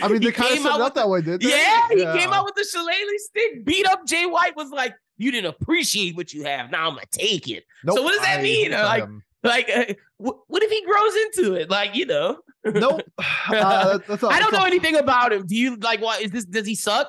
[0.02, 1.50] I mean, He they kind of set it up that way, did they?
[1.50, 5.30] Yeah, he came out with the shillelagh stick, beat up Jay White, was like, "You
[5.30, 6.70] didn't appreciate what you have.
[6.70, 8.72] Now I'm gonna take it." Nope, what does that I mean?
[8.72, 9.08] hope Like-
[9.44, 11.70] Like, uh, wh- what if he grows into it?
[11.70, 13.02] Like, you know, nope.
[13.48, 15.46] Uh, that- that's a- I don't that's know anything about him.
[15.46, 16.00] Do you like?
[16.00, 16.44] What is this?
[16.44, 17.08] Does he suck?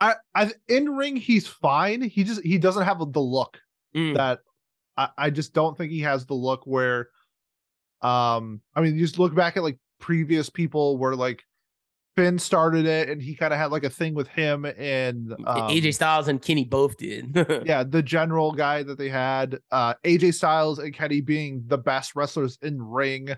[0.00, 2.00] I, I in ring he's fine.
[2.02, 3.58] He just he doesn't have the look
[3.94, 4.14] Mm.
[4.16, 4.38] that
[4.96, 7.08] I, I just don't think he has the look where
[8.02, 11.42] um I mean you just look back at like previous people where like
[12.20, 15.70] Finn started it and he kind of had like a thing with him and um,
[15.70, 17.34] AJ Styles and Kenny both did.
[17.64, 22.14] yeah the general guy that they had uh AJ Styles and Kenny being the best
[22.14, 23.30] wrestlers in ring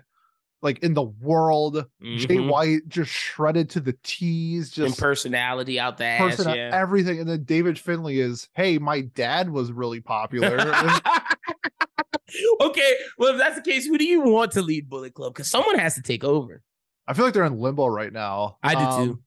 [0.61, 2.49] like in the world Jay Mhm.
[2.49, 6.35] White just shredded to the T's and just personality out the ass.
[6.35, 6.69] person yeah.
[6.73, 10.57] everything and then David Finlay is hey my dad was really popular
[12.61, 15.33] okay, well, if that's the case, who do you want to lead Bullet Club?
[15.33, 16.63] Because someone has to take over.
[17.07, 18.57] I feel like they're in limbo right now.
[18.63, 19.19] I do Um, too.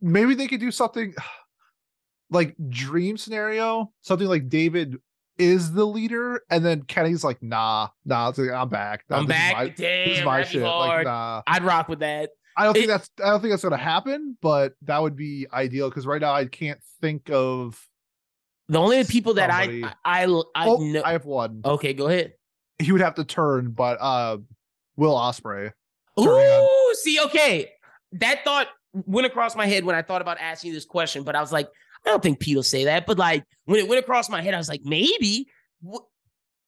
[0.00, 1.14] Maybe they could do something
[2.30, 4.96] like dream scenario, something like David
[5.38, 9.04] is the leader, and then Kenny's like, nah, nah, like, I'm back.
[9.08, 9.54] Nah, I'm back.
[9.56, 10.62] my- Damn, this is my shit.
[10.62, 11.42] Like, nah.
[11.46, 12.30] I'd rock with that.
[12.56, 15.46] I don't think It- that's I don't think that's gonna happen, but that would be
[15.52, 17.88] ideal because right now I can't think of
[18.68, 21.02] The only people that I Somebody- I I, I oh, know.
[21.02, 21.62] I have one.
[21.64, 22.34] okay, go ahead.
[22.78, 24.36] He would have to turn, but uh
[24.96, 25.72] Will Ospreay.
[26.20, 27.70] Ooh, see, okay.
[28.12, 31.34] That thought went across my head when I thought about asking you this question, but
[31.34, 31.68] I was like,
[32.04, 33.06] I don't think Pete will say that.
[33.06, 35.46] But like when it went across my head, I was like, maybe.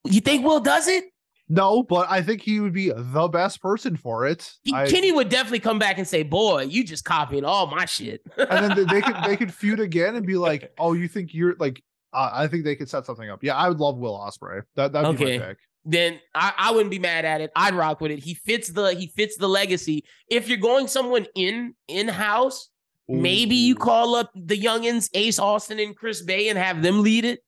[0.06, 1.04] You think Will does it?
[1.48, 4.50] No, but I think he would be the best person for it.
[4.62, 7.84] He- I- Kenny would definitely come back and say, "Boy, you just copying all my
[7.84, 11.34] shit." and then they- could they could feud again and be like, "Oh, you think
[11.34, 11.82] you're like?"
[12.14, 13.42] Uh, I think they could set something up.
[13.42, 14.62] Yeah, I would love Will Ospreay.
[14.76, 15.38] That that'd be Okay.
[15.38, 15.58] my pick.
[15.84, 17.52] Then I, I wouldn't be mad at it.
[17.54, 18.18] I'd rock with it.
[18.18, 20.04] He fits the he fits the legacy.
[20.30, 22.70] If you're going someone in in house,
[23.08, 27.24] maybe you call up the youngins, Ace Austin and Chris Bey, and have them lead
[27.24, 27.40] it.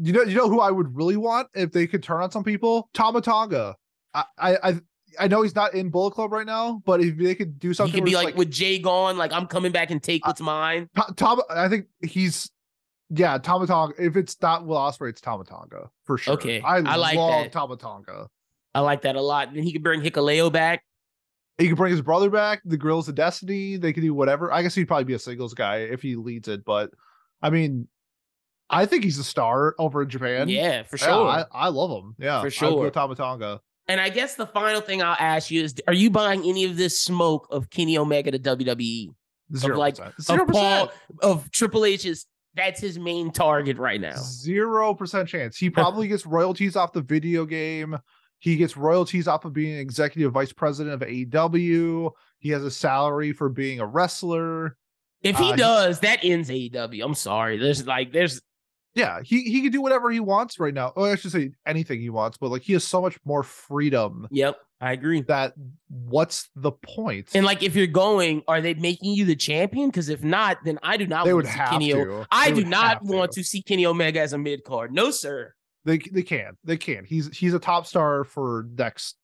[0.00, 2.44] You know, you know who I would really want if they could turn on some
[2.44, 2.88] people?
[2.94, 3.76] Tama Tonga.
[4.14, 4.80] I I
[5.18, 7.92] I, know he's not in Bullet Club right now, but if they could do something,
[7.92, 10.40] He could be where like, with Jay gone, like I'm coming back and take what's
[10.40, 10.88] mine.
[11.16, 12.50] Tom, I think he's
[13.10, 13.94] yeah, Tama Tonga.
[13.98, 16.34] If it's not Will Ospreay, it's Tama Tonga for sure.
[16.34, 17.52] Okay, I, I like love that.
[17.52, 18.28] Tama Tonga.
[18.74, 19.52] I like that a lot.
[19.54, 20.82] Then he could bring Hikuleo back.
[21.56, 22.60] He could bring his brother back.
[22.64, 23.76] The Guerrillas of Destiny.
[23.76, 24.52] They could do whatever.
[24.52, 26.64] I guess he'd probably be a singles guy if he leads it.
[26.64, 26.90] But
[27.42, 27.88] I mean,
[28.70, 30.48] I think he's a star over in Japan.
[30.48, 31.26] yeah, for Yeah, sure.
[31.26, 32.14] I, I love him.
[32.18, 32.70] Yeah, For I'd sure.
[32.84, 33.60] go Tama Tonga.
[33.88, 36.76] and I guess the final thing I'll ask you is: Are you buying any of
[36.76, 39.08] this smoke of Kenny Omega to WWE?
[39.56, 40.14] Zero like, percent.
[40.18, 41.00] Of Zero Paul percent.
[41.22, 42.26] of Triple H's?
[42.54, 44.16] That's his main target right now.
[44.16, 45.56] Zero percent chance.
[45.56, 47.96] He probably gets royalties off the video game.
[48.40, 52.10] He gets royalties off of being executive vice president of AEW.
[52.38, 54.76] He has a salary for being a wrestler.
[55.22, 57.04] If he Uh, does, that ends AEW.
[57.04, 57.58] I'm sorry.
[57.58, 58.40] There's like there's
[58.94, 60.92] Yeah, he he can do whatever he wants right now.
[60.96, 64.26] Oh, I should say anything he wants, but like he has so much more freedom
[64.30, 65.22] yep, I agree.
[65.22, 65.54] that
[65.88, 67.30] what's the point?
[67.34, 69.88] And like if you're going, are they making you the champion?
[69.88, 72.26] Because if not, then I do not they want would to see have Kenny to.
[72.30, 74.92] I They do not want to see Kenny Omega as a mid card.
[74.92, 75.54] No, sir.
[75.84, 76.56] They they can.
[76.64, 77.04] They can.
[77.04, 79.16] He's he's a top star for next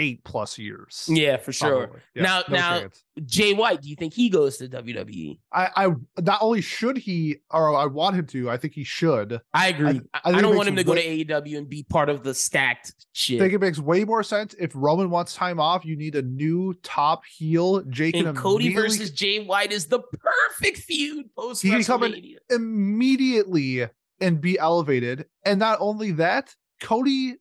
[0.00, 1.06] eight plus years.
[1.08, 2.02] Yeah, for sure.
[2.14, 3.04] Yeah, Now- no now- chance.
[3.26, 5.38] Jay White, do you think he goes to WWE?
[5.52, 5.88] I I
[6.22, 8.48] not only should he or I want him to.
[8.48, 9.40] I think he should.
[9.52, 10.00] I agree.
[10.14, 12.22] I, I I don't want him to go to way- AEW and be part of
[12.22, 13.38] the stacked shit.
[13.40, 15.84] I think it makes way more sense if Roman wants time off.
[15.84, 17.82] You need a new top heel.
[17.90, 21.84] Jake and can Cody immediately- versus Jay White is the perfect feud post He can
[21.84, 23.86] come in- immediately
[24.20, 25.26] and be elevated.
[25.44, 27.36] And not only that, Cody,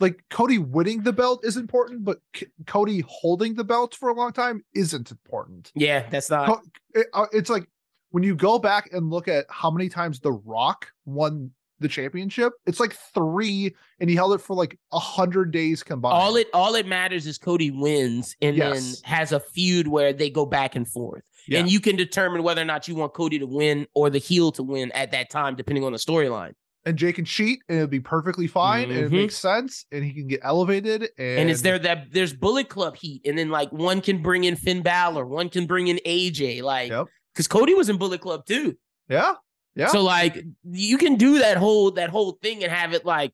[0.00, 4.14] like Cody winning the belt is important, but C- Cody holding the belt for a
[4.14, 5.72] long time isn't important.
[5.74, 6.60] Yeah, that's not.
[6.94, 7.68] It- uh, it's like
[8.10, 12.54] when you go back and look at how many times The Rock won the championship,
[12.66, 16.14] it's like three, and he held it for like a hundred days combined.
[16.14, 19.00] all it all it matters is Cody wins and Yes.
[19.02, 21.22] then has a feud where they go back and forth.
[21.48, 21.60] Yeah.
[21.60, 24.50] And you can determine whether or not you want Cody to win or the heel
[24.52, 26.52] to win at that time, depending on the storyline.
[26.86, 29.16] And Jake can cheat, and it'll be perfectly fine, and it Mhm.
[29.22, 31.10] makes sense, and he can get elevated.
[31.18, 34.44] And, And, it's there that there's Bullet Club heat, and then like one can bring
[34.44, 37.08] in Finn Balor, one can bring in AJ, like Yep.
[37.34, 38.78] because Cody was in Bullet Club too.
[39.08, 39.34] Yeah,
[39.74, 39.88] yeah.
[39.88, 43.32] So like you can do that whole that whole thing and have it like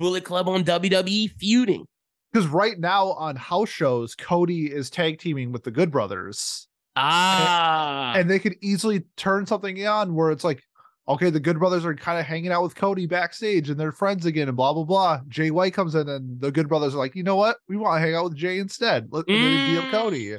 [0.00, 1.84] Bullet Club on WWE feuding.
[2.32, 6.66] Because right now on house shows, Cody is tag teaming with the Good Brothers,
[6.96, 10.62] Ah, and they could easily turn something on where it's like,
[11.10, 14.26] okay, the Good Brothers are kind of hanging out with Cody backstage, and they're friends
[14.26, 15.20] again, and blah blah blah.
[15.28, 17.96] Jay White comes in, and the Good Brothers are like, you know what, we want
[17.96, 19.08] to hang out with Jay instead.
[19.10, 19.90] Let and then they beat up Mm.
[19.90, 20.36] Cody.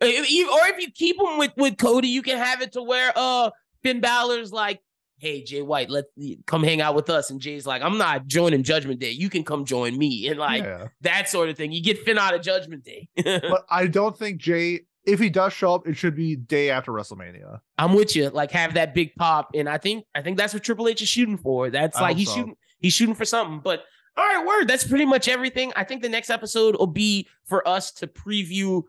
[0.00, 2.82] If you- or if you keep him with with Cody, you can have it to
[2.82, 3.50] where uh
[3.82, 4.80] Finn Balor's like,
[5.18, 6.08] "Hey Jay White, let's
[6.46, 9.10] come hang out with us," and Jay's like, "I'm not joining Judgment Day.
[9.10, 10.88] You can come join me," and like yeah.
[11.02, 11.72] that sort of thing.
[11.72, 13.08] You get Finn out of Judgment Day.
[13.24, 16.92] But I don't think Jay, if he does show up, it should be day after
[16.92, 17.60] WrestleMania.
[17.78, 18.28] I'm with you.
[18.28, 21.08] Like have that big pop, and I think I think that's what Triple H is
[21.08, 21.70] shooting for.
[21.70, 22.36] That's I like he's so.
[22.36, 23.60] shooting he's shooting for something.
[23.60, 23.84] But
[24.16, 24.68] all right, word.
[24.68, 25.72] That's pretty much everything.
[25.76, 28.82] I think the next episode will be for us to preview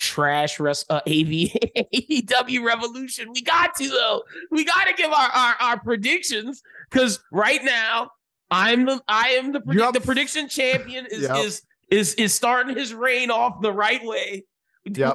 [0.00, 1.52] trash rest uh, AV
[1.94, 3.30] AEW Revolution.
[3.32, 4.22] We got to though.
[4.50, 8.10] We got to give our our, our predictions because right now
[8.50, 11.36] I'm the I am the predict, You're the prediction champion is Yep.
[11.36, 14.44] is is is starting his reign off the right way.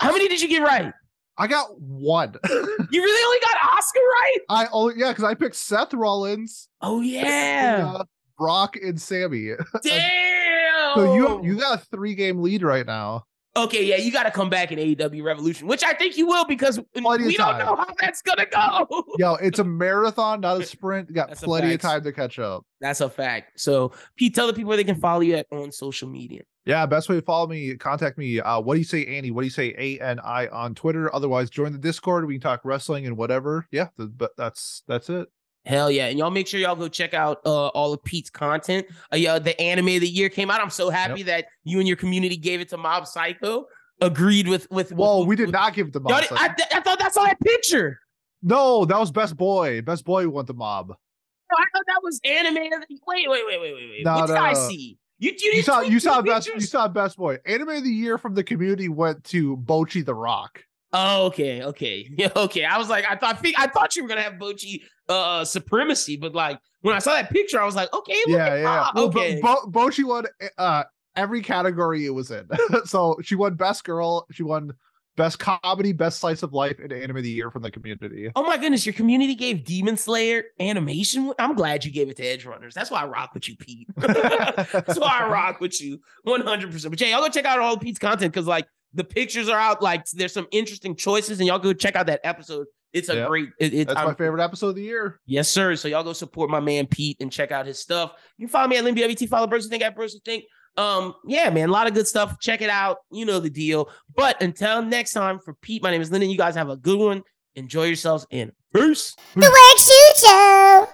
[0.02, 0.94] How many did you get right?
[1.38, 2.36] I got one.
[2.92, 4.38] You really only got Oscar right?
[4.50, 7.94] I oh yeah, because I picked Seth Rollins, Oh and, yeah.
[7.96, 8.04] uh,
[8.38, 9.50] Brock, and Sami.
[9.84, 10.96] Damn.
[10.96, 13.26] So you you got a three game lead right now.
[13.56, 16.46] Okay, yeah, you got to come back in AEW Revolution, which I think you will
[16.46, 19.06] because Plenty we don't know how that's gonna go.
[19.20, 21.08] Yo, it's a marathon, not a sprint.
[21.08, 22.66] You got That's plenty of time to catch up.
[22.82, 23.60] That's a fact.
[23.60, 26.42] So, Pete, tell the people where they can follow you at on social media.
[26.66, 28.40] Yeah, best way to follow me, contact me.
[28.40, 29.30] Uh, what do you say, Annie?
[29.30, 31.14] What do you say, A N I on Twitter?
[31.14, 32.26] Otherwise, join the Discord.
[32.26, 33.68] We can talk wrestling and whatever.
[33.70, 35.28] Yeah, th- but that's that's it.
[35.66, 36.08] Hell yeah.
[36.08, 38.86] And y'all make sure y'all go check out uh, all of Pete's content.
[39.12, 40.60] Uh, yeah, the anime of the year came out.
[40.62, 43.66] I'm so happy that you and your community gave it to Mob Psycho.
[44.02, 44.92] Agreed with with.
[44.92, 46.22] Well, with, we did with- not give it to mob.
[46.22, 48.00] did- I, I thought that's all that picture.
[48.42, 49.82] no, that was best boy.
[49.82, 50.90] Best boy went the mob.
[50.90, 52.58] No, I thought that was anime.
[52.74, 54.04] of the- Wait, wait, wait, wait, wait, wait.
[54.06, 54.98] No, what did no, I see?
[55.20, 57.38] You you, You saw you saw best you saw best boy.
[57.46, 60.62] Anime of the year from the community went to Bocchi the Rock.
[60.92, 62.66] Oh, okay, okay, yeah, okay.
[62.66, 66.34] I was like, I thought, I thought you were gonna have Bocchi uh supremacy, but
[66.34, 68.92] like when I saw that picture, I was like, okay, look Yeah, at yeah.
[68.96, 69.42] Well, Bo- okay.
[69.42, 70.26] Bo- Bocchi won
[70.58, 70.84] uh
[71.16, 72.48] every category it was in.
[72.86, 74.74] so she won best girl, she won
[75.16, 78.32] best comedy, best slice of life, and anime of the year from the community.
[78.36, 81.32] Oh my goodness, your community gave Demon Slayer animation.
[81.38, 82.74] I'm glad you gave it to Edge Runners.
[82.74, 83.88] That's why I rock with you, Pete.
[83.98, 86.90] That's why I rock with you 100%.
[86.90, 89.60] But yeah, y'all go check out all of Pete's content because like the pictures are
[89.60, 89.82] out.
[89.82, 92.66] Like there's some interesting choices, and y'all go check out that episode.
[92.94, 93.28] It's a Yep.
[93.28, 93.50] great.
[93.60, 95.20] It, it's That's I'm- my favorite episode of the year.
[95.26, 95.76] Yes, sir.
[95.76, 98.14] So y'all go support my man Pete and check out his stuff.
[98.38, 100.44] You can follow me at LinBWT, follow Bros Think at Bros Think.
[100.78, 102.40] Um, yeah, man, a lot of good stuff.
[102.40, 102.98] Check it out.
[103.12, 103.90] You know the deal.
[104.16, 106.30] But until next time, for Pete, my name is Lyndon.
[106.30, 107.24] You guys have a good one.
[107.56, 109.16] Enjoy yourselves and Bruce.
[109.36, 110.88] The Wax Shoe Show.